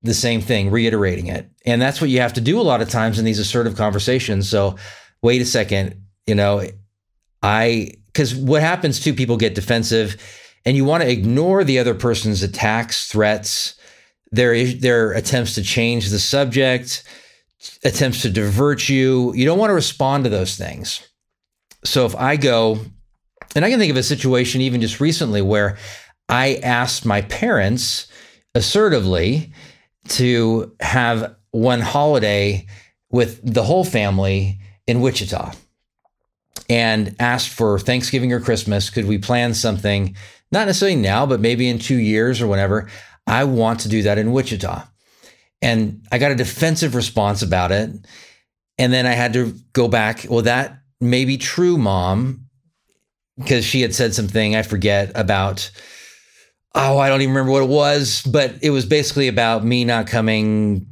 the 0.02 0.14
same 0.14 0.40
thing, 0.40 0.70
reiterating 0.70 1.28
it. 1.28 1.50
And 1.64 1.80
that's 1.80 2.00
what 2.00 2.10
you 2.10 2.20
have 2.20 2.34
to 2.34 2.40
do 2.40 2.60
a 2.60 2.62
lot 2.62 2.82
of 2.82 2.88
times 2.88 3.18
in 3.18 3.24
these 3.24 3.38
assertive 3.38 3.76
conversations. 3.76 4.48
So, 4.48 4.76
wait 5.22 5.42
a 5.42 5.44
second, 5.44 6.02
you 6.26 6.34
know, 6.34 6.64
I, 7.42 7.92
because 8.06 8.34
what 8.34 8.62
happens 8.62 9.00
too, 9.00 9.14
people 9.14 9.36
get 9.36 9.54
defensive 9.54 10.16
and 10.64 10.76
you 10.76 10.84
want 10.84 11.02
to 11.02 11.10
ignore 11.10 11.64
the 11.64 11.78
other 11.78 11.94
person's 11.94 12.42
attacks, 12.42 13.08
threats, 13.08 13.74
their, 14.30 14.64
their 14.66 15.12
attempts 15.12 15.54
to 15.54 15.62
change 15.62 16.10
the 16.10 16.18
subject 16.18 17.02
attempts 17.84 18.22
to 18.22 18.30
divert 18.30 18.88
you. 18.88 19.32
You 19.34 19.44
don't 19.44 19.58
want 19.58 19.70
to 19.70 19.74
respond 19.74 20.24
to 20.24 20.30
those 20.30 20.56
things. 20.56 21.06
So 21.84 22.06
if 22.06 22.14
I 22.16 22.36
go, 22.36 22.78
and 23.54 23.64
I 23.64 23.70
can 23.70 23.78
think 23.78 23.90
of 23.90 23.96
a 23.96 24.02
situation 24.02 24.60
even 24.60 24.80
just 24.80 25.00
recently 25.00 25.42
where 25.42 25.78
I 26.28 26.60
asked 26.62 27.06
my 27.06 27.22
parents 27.22 28.08
assertively 28.54 29.52
to 30.08 30.74
have 30.80 31.36
one 31.50 31.80
holiday 31.80 32.66
with 33.10 33.40
the 33.42 33.62
whole 33.62 33.84
family 33.84 34.58
in 34.86 35.00
Wichita 35.00 35.52
and 36.68 37.16
asked 37.18 37.48
for 37.48 37.78
Thanksgiving 37.78 38.32
or 38.32 38.40
Christmas. 38.40 38.90
Could 38.90 39.06
we 39.06 39.18
plan 39.18 39.54
something? 39.54 40.14
Not 40.52 40.66
necessarily 40.66 40.96
now, 40.96 41.26
but 41.26 41.40
maybe 41.40 41.68
in 41.68 41.78
two 41.78 41.96
years 41.96 42.40
or 42.40 42.46
whenever. 42.46 42.90
I 43.26 43.44
want 43.44 43.80
to 43.80 43.88
do 43.88 44.02
that 44.02 44.18
in 44.18 44.32
Wichita. 44.32 44.84
And 45.60 46.06
I 46.12 46.18
got 46.18 46.30
a 46.30 46.36
defensive 46.36 46.94
response 46.94 47.42
about 47.42 47.72
it. 47.72 47.90
And 48.78 48.92
then 48.92 49.06
I 49.06 49.12
had 49.12 49.32
to 49.32 49.54
go 49.72 49.88
back. 49.88 50.26
Well, 50.28 50.42
that 50.42 50.78
may 51.00 51.24
be 51.24 51.36
true, 51.36 51.78
mom, 51.78 52.46
because 53.36 53.64
she 53.64 53.80
had 53.80 53.94
said 53.94 54.14
something 54.14 54.54
I 54.54 54.62
forget 54.62 55.10
about. 55.14 55.70
Oh, 56.74 56.98
I 56.98 57.08
don't 57.08 57.22
even 57.22 57.34
remember 57.34 57.52
what 57.52 57.62
it 57.62 57.68
was, 57.68 58.22
but 58.22 58.54
it 58.62 58.70
was 58.70 58.86
basically 58.86 59.26
about 59.26 59.64
me 59.64 59.84
not 59.84 60.06
coming 60.06 60.86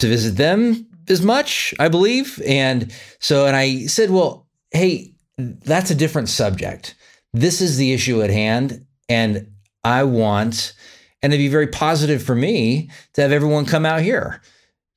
to 0.00 0.08
visit 0.08 0.36
them 0.36 0.86
as 1.08 1.22
much, 1.22 1.72
I 1.78 1.88
believe. 1.88 2.42
And 2.46 2.92
so, 3.20 3.46
and 3.46 3.56
I 3.56 3.86
said, 3.86 4.10
well, 4.10 4.48
hey, 4.72 5.14
that's 5.38 5.90
a 5.90 5.94
different 5.94 6.28
subject. 6.28 6.96
This 7.32 7.60
is 7.60 7.76
the 7.76 7.92
issue 7.92 8.22
at 8.22 8.30
hand. 8.30 8.86
And 9.08 9.52
I 9.82 10.04
want 10.04 10.74
and 11.24 11.32
it'd 11.32 11.42
be 11.42 11.48
very 11.48 11.66
positive 11.66 12.22
for 12.22 12.34
me 12.34 12.90
to 13.14 13.22
have 13.22 13.32
everyone 13.32 13.64
come 13.64 13.86
out 13.86 14.02
here. 14.02 14.42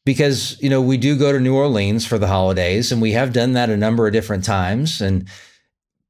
Because 0.04 0.62
you 0.62 0.70
know 0.70 0.82
we 0.82 0.98
do 0.98 1.18
go 1.18 1.32
to 1.32 1.40
New 1.40 1.56
Orleans 1.56 2.06
for 2.06 2.18
the 2.18 2.28
holidays 2.28 2.92
and 2.92 3.02
we 3.02 3.14
have 3.14 3.32
done 3.32 3.54
that 3.54 3.70
a 3.70 3.78
number 3.78 4.06
of 4.06 4.12
different 4.12 4.44
times. 4.44 5.00
And 5.00 5.30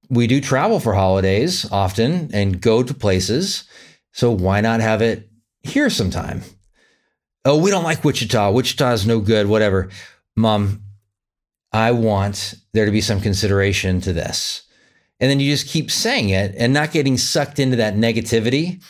we 0.09 0.25
do 0.25 0.41
travel 0.41 0.79
for 0.79 0.95
holidays 0.95 1.71
often 1.71 2.31
and 2.33 2.59
go 2.59 2.81
to 2.81 2.95
places. 2.95 3.65
So 4.11 4.31
why 4.31 4.59
not 4.59 4.79
have 4.79 5.03
it 5.03 5.29
here 5.61 5.91
sometime? 5.91 6.41
Oh 7.45 7.61
we 7.61 7.69
don't 7.69 7.83
like 7.83 8.03
Wichita. 8.03 8.51
Wichita 8.51 8.93
is 8.93 9.05
no 9.05 9.19
good 9.19 9.45
whatever. 9.45 9.89
Mom 10.35 10.81
I 11.71 11.91
want 11.91 12.55
there 12.73 12.85
to 12.85 12.91
be 12.91 13.01
some 13.01 13.21
consideration 13.21 14.01
to 14.01 14.13
this. 14.13 14.63
And 15.19 15.29
then 15.29 15.39
you 15.39 15.51
just 15.51 15.67
keep 15.67 15.91
saying 15.91 16.29
it 16.29 16.55
and 16.57 16.73
not 16.73 16.91
getting 16.91 17.17
sucked 17.19 17.59
into 17.59 17.75
that 17.75 17.93
negativity 17.93 18.81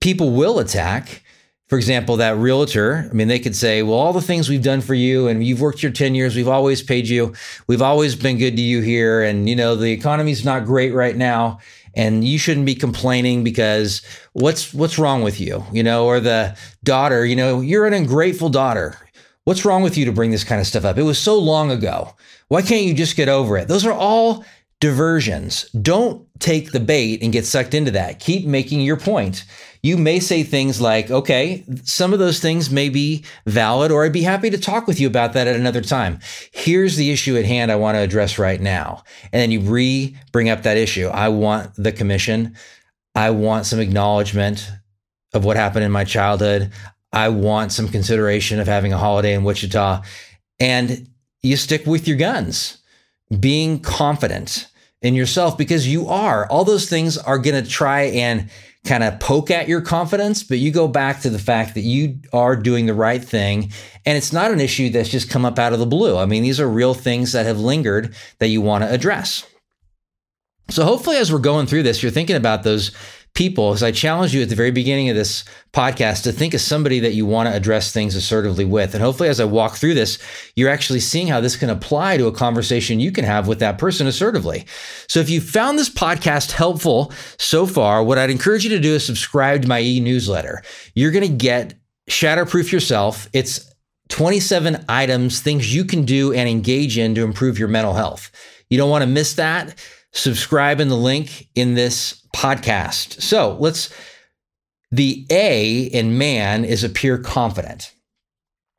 people 0.00 0.30
will 0.30 0.58
attack. 0.58 1.22
For 1.68 1.76
example, 1.76 2.16
that 2.16 2.36
realtor, 2.36 3.08
I 3.10 3.14
mean, 3.14 3.28
they 3.28 3.38
could 3.38 3.54
say, 3.54 3.82
well, 3.82 3.98
all 3.98 4.14
the 4.14 4.22
things 4.22 4.48
we've 4.48 4.62
done 4.62 4.80
for 4.80 4.94
you 4.94 5.28
and 5.28 5.44
you've 5.44 5.60
worked 5.60 5.80
here 5.80 5.90
10 5.90 6.14
years, 6.14 6.34
we've 6.34 6.48
always 6.48 6.82
paid 6.82 7.08
you, 7.08 7.34
we've 7.66 7.82
always 7.82 8.16
been 8.16 8.38
good 8.38 8.56
to 8.56 8.62
you 8.62 8.80
here. 8.80 9.22
And, 9.22 9.48
you 9.48 9.54
know, 9.54 9.76
the 9.76 9.92
economy's 9.92 10.46
not 10.46 10.64
great 10.64 10.94
right 10.94 11.16
now. 11.16 11.58
And 11.94 12.24
you 12.24 12.38
shouldn't 12.38 12.64
be 12.64 12.74
complaining 12.74 13.42
because 13.44 14.02
what's 14.32 14.72
what's 14.72 14.98
wrong 14.98 15.22
with 15.22 15.40
you? 15.40 15.64
You 15.72 15.82
know, 15.82 16.06
or 16.06 16.20
the 16.20 16.56
daughter, 16.84 17.26
you 17.26 17.34
know, 17.34 17.60
you're 17.60 17.86
an 17.86 17.92
ungrateful 17.92 18.50
daughter. 18.50 18.96
What's 19.44 19.64
wrong 19.64 19.82
with 19.82 19.96
you 19.96 20.04
to 20.04 20.12
bring 20.12 20.30
this 20.30 20.44
kind 20.44 20.60
of 20.60 20.66
stuff 20.66 20.84
up? 20.84 20.96
It 20.96 21.02
was 21.02 21.18
so 21.18 21.38
long 21.38 21.70
ago. 21.70 22.14
Why 22.48 22.62
can't 22.62 22.84
you 22.84 22.94
just 22.94 23.16
get 23.16 23.28
over 23.28 23.56
it? 23.56 23.66
Those 23.66 23.84
are 23.84 23.92
all 23.92 24.44
diversions. 24.80 25.68
Don't 25.70 26.26
take 26.38 26.72
the 26.72 26.80
bait 26.80 27.22
and 27.22 27.32
get 27.32 27.46
sucked 27.46 27.74
into 27.74 27.90
that. 27.92 28.20
Keep 28.20 28.46
making 28.46 28.80
your 28.80 28.96
point 28.96 29.44
you 29.82 29.96
may 29.96 30.20
say 30.20 30.42
things 30.42 30.80
like, 30.80 31.10
okay, 31.10 31.64
some 31.84 32.12
of 32.12 32.18
those 32.18 32.40
things 32.40 32.70
may 32.70 32.88
be 32.88 33.24
valid, 33.46 33.90
or 33.90 34.04
I'd 34.04 34.12
be 34.12 34.22
happy 34.22 34.50
to 34.50 34.58
talk 34.58 34.86
with 34.86 35.00
you 35.00 35.06
about 35.06 35.32
that 35.34 35.46
at 35.46 35.56
another 35.56 35.80
time. 35.80 36.18
Here's 36.52 36.96
the 36.96 37.10
issue 37.10 37.36
at 37.36 37.44
hand 37.44 37.70
I 37.70 37.76
want 37.76 37.94
to 37.96 38.00
address 38.00 38.38
right 38.38 38.60
now. 38.60 39.04
And 39.32 39.40
then 39.40 39.50
you 39.50 39.60
re 39.60 40.16
bring 40.32 40.48
up 40.48 40.62
that 40.62 40.76
issue. 40.76 41.06
I 41.06 41.28
want 41.28 41.74
the 41.76 41.92
commission. 41.92 42.56
I 43.14 43.30
want 43.30 43.66
some 43.66 43.80
acknowledgement 43.80 44.68
of 45.32 45.44
what 45.44 45.56
happened 45.56 45.84
in 45.84 45.92
my 45.92 46.04
childhood. 46.04 46.72
I 47.12 47.28
want 47.28 47.72
some 47.72 47.88
consideration 47.88 48.60
of 48.60 48.66
having 48.66 48.92
a 48.92 48.98
holiday 48.98 49.34
in 49.34 49.44
Wichita. 49.44 50.02
and 50.60 51.08
you 51.40 51.56
stick 51.56 51.86
with 51.86 52.08
your 52.08 52.16
guns, 52.16 52.78
being 53.38 53.78
confident 53.78 54.66
in 55.02 55.14
yourself 55.14 55.56
because 55.56 55.86
you 55.86 56.08
are. 56.08 56.46
All 56.48 56.64
those 56.64 56.88
things 56.88 57.16
are 57.16 57.38
going 57.38 57.62
to 57.62 57.70
try 57.70 58.02
and 58.02 58.50
kind 58.84 59.04
of 59.04 59.20
poke 59.20 59.50
at 59.50 59.68
your 59.68 59.80
confidence, 59.80 60.42
but 60.42 60.58
you 60.58 60.70
go 60.70 60.88
back 60.88 61.20
to 61.20 61.30
the 61.30 61.38
fact 61.38 61.74
that 61.74 61.82
you 61.82 62.20
are 62.32 62.56
doing 62.56 62.86
the 62.86 62.94
right 62.94 63.22
thing. 63.22 63.72
And 64.06 64.16
it's 64.16 64.32
not 64.32 64.50
an 64.50 64.60
issue 64.60 64.90
that's 64.90 65.08
just 65.08 65.30
come 65.30 65.44
up 65.44 65.58
out 65.58 65.72
of 65.72 65.78
the 65.78 65.86
blue. 65.86 66.16
I 66.16 66.26
mean, 66.26 66.42
these 66.42 66.60
are 66.60 66.68
real 66.68 66.94
things 66.94 67.32
that 67.32 67.46
have 67.46 67.58
lingered 67.58 68.14
that 68.38 68.48
you 68.48 68.60
want 68.60 68.84
to 68.84 68.92
address. 68.92 69.44
So 70.70 70.84
hopefully, 70.84 71.16
as 71.16 71.32
we're 71.32 71.38
going 71.38 71.66
through 71.66 71.82
this, 71.82 72.02
you're 72.02 72.12
thinking 72.12 72.36
about 72.36 72.62
those 72.62 72.92
people, 73.38 73.72
as 73.72 73.84
I 73.84 73.92
challenge 73.92 74.34
you 74.34 74.42
at 74.42 74.48
the 74.48 74.56
very 74.56 74.72
beginning 74.72 75.10
of 75.10 75.14
this 75.14 75.44
podcast 75.72 76.24
to 76.24 76.32
think 76.32 76.54
of 76.54 76.60
somebody 76.60 76.98
that 76.98 77.14
you 77.14 77.24
want 77.24 77.48
to 77.48 77.54
address 77.54 77.92
things 77.92 78.16
assertively 78.16 78.64
with. 78.64 78.94
And 78.94 79.02
hopefully, 79.02 79.28
as 79.28 79.38
I 79.38 79.44
walk 79.44 79.76
through 79.76 79.94
this, 79.94 80.18
you're 80.56 80.68
actually 80.68 80.98
seeing 80.98 81.28
how 81.28 81.40
this 81.40 81.54
can 81.54 81.70
apply 81.70 82.16
to 82.16 82.26
a 82.26 82.32
conversation 82.32 82.98
you 82.98 83.12
can 83.12 83.24
have 83.24 83.46
with 83.46 83.60
that 83.60 83.78
person 83.78 84.08
assertively. 84.08 84.66
So, 85.06 85.20
if 85.20 85.30
you 85.30 85.40
found 85.40 85.78
this 85.78 85.88
podcast 85.88 86.50
helpful 86.50 87.12
so 87.38 87.64
far, 87.64 88.02
what 88.02 88.18
I'd 88.18 88.28
encourage 88.28 88.64
you 88.64 88.70
to 88.70 88.80
do 88.80 88.94
is 88.94 89.06
subscribe 89.06 89.62
to 89.62 89.68
my 89.68 89.80
e 89.82 90.00
newsletter. 90.00 90.60
You're 90.96 91.12
going 91.12 91.28
to 91.28 91.32
get 91.32 91.74
Shatterproof 92.10 92.72
Yourself. 92.72 93.28
It's 93.32 93.72
27 94.08 94.84
items, 94.88 95.40
things 95.40 95.72
you 95.72 95.84
can 95.84 96.04
do 96.04 96.32
and 96.32 96.48
engage 96.48 96.98
in 96.98 97.14
to 97.14 97.22
improve 97.22 97.56
your 97.56 97.68
mental 97.68 97.94
health. 97.94 98.32
You 98.68 98.78
don't 98.78 98.90
want 98.90 99.02
to 99.02 99.08
miss 99.08 99.34
that 99.34 99.76
subscribe 100.12 100.80
in 100.80 100.88
the 100.88 100.96
link 100.96 101.48
in 101.54 101.74
this 101.74 102.22
podcast. 102.34 103.20
So 103.20 103.56
let's, 103.60 103.92
the 104.90 105.26
A 105.30 105.82
in 105.82 106.18
man 106.18 106.64
is 106.64 106.84
appear 106.84 107.18
confident. 107.18 107.92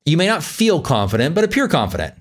You 0.05 0.17
may 0.17 0.27
not 0.27 0.43
feel 0.43 0.81
confident, 0.81 1.35
but 1.35 1.43
appear 1.43 1.67
confident. 1.67 2.15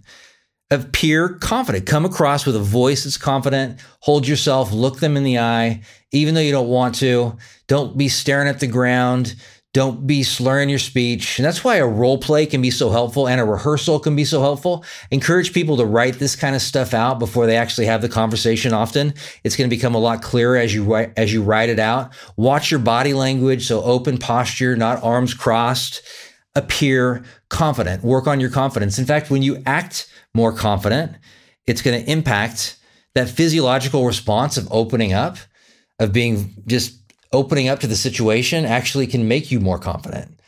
Appear 0.71 1.31
confident. 1.31 1.87
Come 1.87 2.05
across 2.05 2.45
with 2.45 2.55
a 2.55 2.61
voice 2.61 3.05
that's 3.05 3.17
confident. 3.17 3.81
Hold 4.01 4.29
yourself, 4.29 4.73
look 4.73 5.01
them 5.01 5.17
in 5.17 5.25
the 5.25 5.39
eye, 5.39 5.83
even 6.13 6.35
though 6.35 6.43
you 6.43 6.53
don't 6.53 6.69
want 6.69 6.97
to. 6.97 7.37
Don't 7.67 7.97
be 7.97 8.09
staring 8.09 8.49
at 8.49 8.61
the 8.61 8.67
ground. 8.67 9.35
Don't 9.79 10.09
be 10.09 10.25
slurring 10.25 10.69
your 10.69 10.81
speech. 10.81 11.39
And 11.39 11.47
that's 11.47 11.63
why 11.63 11.77
a 11.77 11.87
role 11.87 12.19
play 12.19 12.47
can 12.47 12.61
be 12.61 12.69
so 12.73 12.91
helpful 12.91 13.29
and 13.29 13.41
a 13.41 13.45
rehearsal 13.45 14.01
can 14.01 14.17
be 14.17 14.25
so 14.25 14.41
helpful. 14.41 14.85
Encourage 15.13 15.53
people 15.53 15.77
to 15.77 15.85
write 15.85 16.19
this 16.19 16.35
kind 16.35 16.57
of 16.57 16.63
stuff 16.63 16.93
out 16.95 17.21
before 17.21 17.47
they 17.47 17.57
actually 17.57 17.87
have 17.87 18.03
the 18.03 18.09
conversation 18.09 18.73
often. 18.73 19.15
It's 19.45 19.55
going 19.55 19.71
to 19.71 19.77
become 19.77 19.95
a 19.95 20.01
lot 20.01 20.21
clearer 20.21 20.57
as 20.57 20.75
you 20.75 20.83
write, 20.83 21.13
as 21.17 21.33
you 21.33 21.45
write 21.45 21.69
it 21.69 21.79
out. 21.79 22.13
Watch 22.37 22.73
your 22.73 22.81
body 22.81 23.15
language. 23.15 23.69
So 23.69 23.81
open 23.85 24.19
posture, 24.19 24.75
not 24.75 25.01
arms 25.05 25.33
crossed. 25.33 26.03
Appear 26.57 27.23
confident. 27.49 28.03
Work 28.03 28.27
on 28.27 28.41
your 28.41 28.51
confidence. 28.51 28.99
In 28.99 29.05
fact, 29.05 29.31
when 29.31 29.43
you 29.45 29.63
act 29.65 30.13
more 30.35 30.53
confident, 30.53 31.13
it's 31.69 31.83
going 31.83 32.05
to 32.05 32.11
impact 32.11 32.79
that 33.15 33.29
physiological 33.29 34.05
response 34.05 34.57
of 34.57 34.67
opening 34.73 35.13
up, 35.13 35.37
of 36.01 36.13
being 36.13 36.65
just 36.67 36.99
opening 37.33 37.69
up 37.69 37.81
to 37.81 37.87
the 37.87 37.97
situation 37.97 38.65
actually 38.65 39.07
can 39.07 39.29
make 39.29 39.51
you 39.51 39.61
more 39.61 39.79
confident 39.79 40.41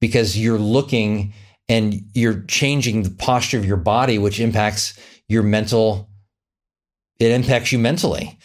because 0.00 0.38
you're 0.38 0.58
looking 0.58 1.32
and 1.68 2.02
you're 2.14 2.42
changing 2.42 3.02
the 3.02 3.10
posture 3.10 3.58
of 3.58 3.64
your 3.64 3.76
body, 3.76 4.18
which 4.18 4.40
impacts 4.40 4.98
your 5.28 5.42
mental, 5.42 6.10
it 7.20 7.30
impacts 7.30 7.70
you 7.70 7.78
mentally. 7.78 8.36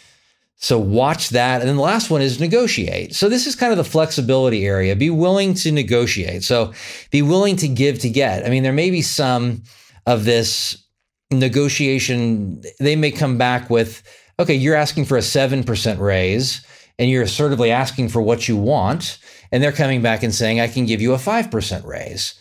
So 0.58 0.78
watch 0.78 1.30
that. 1.30 1.60
And 1.60 1.68
then 1.68 1.76
the 1.76 1.82
last 1.82 2.10
one 2.10 2.22
is 2.22 2.40
negotiate. 2.40 3.14
So 3.14 3.28
this 3.28 3.46
is 3.46 3.54
kind 3.54 3.72
of 3.72 3.78
the 3.78 3.84
flexibility 3.84 4.64
area. 4.64 4.96
Be 4.96 5.10
willing 5.10 5.54
to 5.54 5.72
negotiate. 5.72 6.44
So 6.44 6.72
be 7.10 7.20
willing 7.20 7.56
to 7.56 7.68
give 7.68 7.98
to 8.00 8.08
get. 8.08 8.46
I 8.46 8.48
mean, 8.48 8.62
there 8.62 8.72
may 8.72 8.90
be 8.90 9.02
some 9.02 9.64
of 10.06 10.24
this 10.24 10.82
negotiation. 11.30 12.62
They 12.78 12.96
may 12.96 13.10
come 13.10 13.36
back 13.36 13.68
with, 13.68 14.02
okay, 14.38 14.54
you're 14.54 14.76
asking 14.76 15.06
for 15.06 15.16
a 15.16 15.20
7% 15.20 15.98
raise 15.98 16.64
and 16.98 17.10
you're 17.10 17.22
assertively 17.22 17.70
asking 17.70 18.08
for 18.08 18.22
what 18.22 18.48
you 18.48 18.56
want, 18.56 19.18
and 19.52 19.62
they're 19.62 19.72
coming 19.72 20.02
back 20.02 20.22
and 20.22 20.34
saying, 20.34 20.60
I 20.60 20.68
can 20.68 20.86
give 20.86 21.00
you 21.00 21.12
a 21.12 21.18
5% 21.18 21.84
raise. 21.84 22.34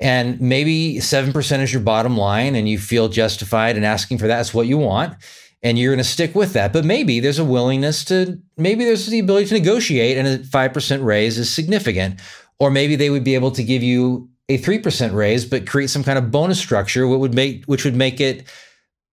And 0.00 0.40
maybe 0.40 0.96
7% 0.96 1.60
is 1.60 1.72
your 1.72 1.82
bottom 1.82 2.16
line, 2.16 2.54
and 2.54 2.68
you 2.68 2.78
feel 2.78 3.08
justified 3.08 3.76
in 3.76 3.84
asking 3.84 4.18
for 4.18 4.26
that. 4.26 4.36
That's 4.36 4.54
what 4.54 4.66
you 4.66 4.78
want. 4.78 5.14
And 5.62 5.78
you're 5.78 5.92
going 5.92 6.02
to 6.02 6.10
stick 6.10 6.34
with 6.34 6.54
that. 6.54 6.72
But 6.72 6.84
maybe 6.84 7.20
there's 7.20 7.38
a 7.38 7.44
willingness 7.44 8.04
to, 8.06 8.40
maybe 8.56 8.84
there's 8.84 9.06
the 9.06 9.20
ability 9.20 9.46
to 9.46 9.54
negotiate, 9.54 10.18
and 10.18 10.26
a 10.26 10.38
5% 10.38 11.04
raise 11.04 11.38
is 11.38 11.52
significant. 11.52 12.20
Or 12.58 12.70
maybe 12.70 12.96
they 12.96 13.10
would 13.10 13.24
be 13.24 13.34
able 13.34 13.52
to 13.52 13.62
give 13.62 13.82
you 13.82 14.28
a 14.48 14.58
3% 14.58 15.14
raise, 15.14 15.46
but 15.46 15.66
create 15.66 15.88
some 15.88 16.04
kind 16.04 16.18
of 16.18 16.30
bonus 16.30 16.58
structure, 16.58 17.06
what 17.06 17.20
would 17.20 17.34
make, 17.34 17.64
which 17.66 17.84
would 17.84 17.96
make 17.96 18.20
it 18.20 18.46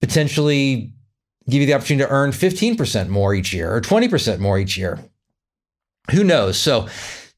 potentially 0.01 0.91
give 1.49 1.61
you 1.61 1.67
the 1.67 1.73
opportunity 1.73 2.05
to 2.05 2.11
earn 2.11 2.31
15% 2.31 3.09
more 3.09 3.33
each 3.33 3.53
year 3.53 3.73
or 3.73 3.81
20% 3.81 4.39
more 4.39 4.57
each 4.57 4.77
year. 4.77 4.99
Who 6.11 6.23
knows? 6.23 6.57
So, 6.57 6.87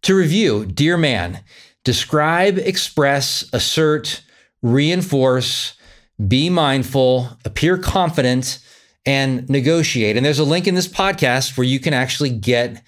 to 0.04 0.16
review, 0.16 0.66
dear 0.66 0.98
man, 0.98 1.42
describe, 1.84 2.58
express, 2.58 3.48
assert, 3.54 4.24
reinforce, 4.62 5.76
be 6.28 6.50
mindful, 6.50 7.30
appear 7.46 7.78
confident, 7.78 8.60
and 9.06 9.50
negotiate. 9.50 10.18
And 10.18 10.26
there's 10.26 10.40
a 10.40 10.44
link 10.44 10.68
in 10.68 10.76
this 10.76 10.88
podcast 10.88 11.58
where 11.58 11.66
you 11.66 11.80
can 11.80 11.94
actually 11.94 12.30
get 12.30 12.84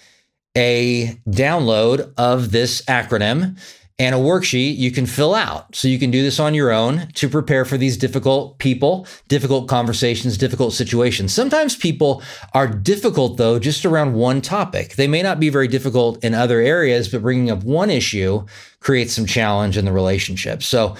a 0.55 1.19
download 1.27 2.13
of 2.17 2.51
this 2.51 2.81
acronym 2.83 3.57
and 3.99 4.15
a 4.15 4.17
worksheet 4.17 4.77
you 4.77 4.91
can 4.91 5.06
fill 5.06 5.36
out. 5.36 5.75
So 5.75 5.88
you 5.88 5.99
can 5.99 6.10
do 6.10 6.23
this 6.23 6.39
on 6.39 6.53
your 6.53 6.71
own 6.71 7.08
to 7.13 7.29
prepare 7.29 7.63
for 7.63 7.77
these 7.77 7.95
difficult 7.95 8.58
people, 8.58 9.06
difficult 9.27 9.67
conversations, 9.67 10.38
difficult 10.38 10.73
situations. 10.73 11.34
Sometimes 11.34 11.75
people 11.75 12.23
are 12.53 12.67
difficult, 12.67 13.38
though, 13.38 13.60
just 13.60 13.86
around 13.86 14.13
one 14.13 14.41
topic. 14.41 14.95
They 14.95 15.08
may 15.08 15.21
not 15.21 15.39
be 15.39 15.49
very 15.49 15.67
difficult 15.67 16.23
in 16.23 16.34
other 16.34 16.60
areas, 16.60 17.08
but 17.08 17.21
bringing 17.21 17.51
up 17.51 17.63
one 17.63 17.91
issue 17.91 18.45
creates 18.79 19.13
some 19.13 19.25
challenge 19.25 19.77
in 19.77 19.86
the 19.86 19.91
relationship. 19.91 20.63
So 20.63 20.95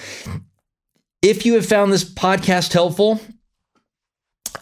if 1.20 1.44
you 1.44 1.54
have 1.54 1.66
found 1.66 1.92
this 1.92 2.04
podcast 2.04 2.72
helpful, 2.72 3.20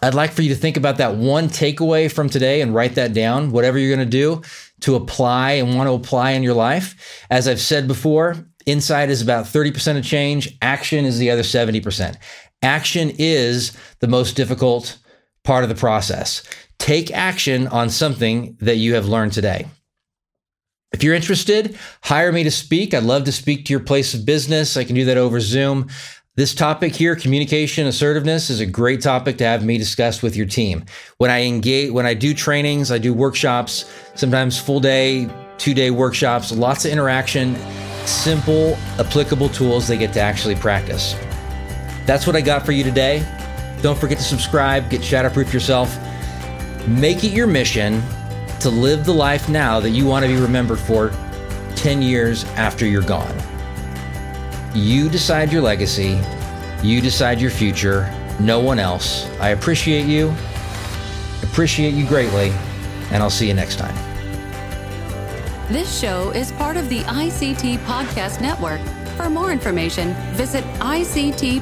I'd 0.01 0.15
like 0.15 0.31
for 0.31 0.41
you 0.41 0.49
to 0.49 0.59
think 0.59 0.75
about 0.75 0.97
that 0.97 1.15
one 1.15 1.47
takeaway 1.47 2.11
from 2.11 2.27
today 2.27 2.61
and 2.61 2.73
write 2.73 2.95
that 2.95 3.13
down, 3.13 3.51
whatever 3.51 3.77
you're 3.77 3.95
going 3.95 4.09
to 4.09 4.11
do 4.11 4.41
to 4.83 4.95
apply 4.95 5.53
and 5.53 5.75
want 5.75 5.87
to 5.87 5.93
apply 5.93 6.31
in 6.31 6.43
your 6.43 6.53
life. 6.53 7.25
As 7.29 7.47
I've 7.47 7.61
said 7.61 7.87
before, 7.87 8.35
insight 8.65 9.09
is 9.09 9.21
about 9.21 9.45
30% 9.45 9.97
of 9.97 10.03
change, 10.03 10.57
action 10.61 11.05
is 11.05 11.17
the 11.17 11.31
other 11.31 11.41
70%. 11.41 12.17
Action 12.61 13.11
is 13.17 13.75
the 13.99 14.07
most 14.07 14.35
difficult 14.35 14.97
part 15.45 15.63
of 15.63 15.69
the 15.69 15.75
process. 15.75 16.43
Take 16.79 17.11
action 17.11 17.67
on 17.67 17.89
something 17.89 18.57
that 18.59 18.75
you 18.75 18.93
have 18.95 19.07
learned 19.07 19.31
today. 19.31 19.67
If 20.91 21.01
you're 21.01 21.15
interested, 21.15 21.77
hire 22.03 22.31
me 22.31 22.43
to 22.43 22.51
speak. 22.51 22.93
I'd 22.93 23.03
love 23.03 23.23
to 23.23 23.31
speak 23.31 23.65
to 23.65 23.73
your 23.73 23.79
place 23.79 24.13
of 24.13 24.25
business. 24.25 24.75
I 24.75 24.83
can 24.83 24.95
do 24.95 25.05
that 25.05 25.17
over 25.17 25.39
Zoom. 25.39 25.89
This 26.35 26.55
topic 26.55 26.95
here, 26.95 27.15
communication 27.15 27.85
assertiveness, 27.85 28.49
is 28.49 28.59
a 28.59 28.65
great 28.65 29.01
topic 29.01 29.37
to 29.37 29.43
have 29.43 29.63
me 29.63 29.77
discuss 29.77 30.23
with 30.23 30.35
your 30.35 30.47
team. 30.47 30.83
When 31.19 31.29
I 31.29 31.43
engage, 31.43 31.91
when 31.91 32.07
I 32.07 32.15
do 32.15 32.33
trainings, 32.33 32.91
I 32.91 32.97
do 32.97 33.13
workshops, 33.13 33.85
sometimes 34.15 34.59
full 34.59 34.79
day, 34.79 35.29
two 35.59 35.75
day 35.75 35.91
workshops, 35.91 36.51
lots 36.51 36.85
of 36.85 36.91
interaction, 36.91 37.55
simple, 38.07 38.75
applicable 38.97 39.49
tools 39.49 39.87
they 39.87 39.95
get 39.95 40.11
to 40.13 40.21
actually 40.21 40.55
practice. 40.55 41.13
That's 42.07 42.25
what 42.25 42.35
I 42.35 42.41
got 42.41 42.65
for 42.65 42.71
you 42.71 42.83
today. 42.83 43.23
Don't 43.83 43.99
forget 43.99 44.17
to 44.17 44.23
subscribe, 44.23 44.89
get 44.89 45.01
shatterproof 45.01 45.53
yourself. 45.53 45.95
Make 46.87 47.23
it 47.23 47.31
your 47.31 47.45
mission 47.45 48.01
to 48.61 48.71
live 48.71 49.05
the 49.05 49.13
life 49.13 49.49
now 49.49 49.79
that 49.79 49.91
you 49.91 50.07
want 50.07 50.25
to 50.25 50.29
be 50.33 50.41
remembered 50.41 50.79
for 50.79 51.11
10 51.75 52.01
years 52.01 52.43
after 52.55 52.87
you're 52.87 53.03
gone. 53.03 53.52
You 54.73 55.07
decide 55.07 55.51
your 55.51 55.61
legacy, 55.61 56.19
you 56.81 56.99
decide 56.99 57.39
your 57.39 57.51
future, 57.51 58.11
no 58.39 58.59
one 58.59 58.79
else. 58.79 59.29
I 59.39 59.49
appreciate 59.49 60.07
you, 60.07 60.33
appreciate 61.43 61.93
you 61.93 62.07
greatly, 62.07 62.49
and 63.11 63.21
I'll 63.21 63.29
see 63.29 63.47
you 63.47 63.53
next 63.53 63.75
time. 63.77 63.95
This 65.71 65.99
show 65.99 66.31
is 66.31 66.51
part 66.53 66.75
of 66.75 66.89
the 66.89 67.01
ICT 67.01 67.77
Podcast 67.85 68.41
Network. 68.41 68.81
For 69.15 69.29
more 69.29 69.51
information, 69.51 70.15
visit 70.33 70.63
ictpod.net. 70.79 71.61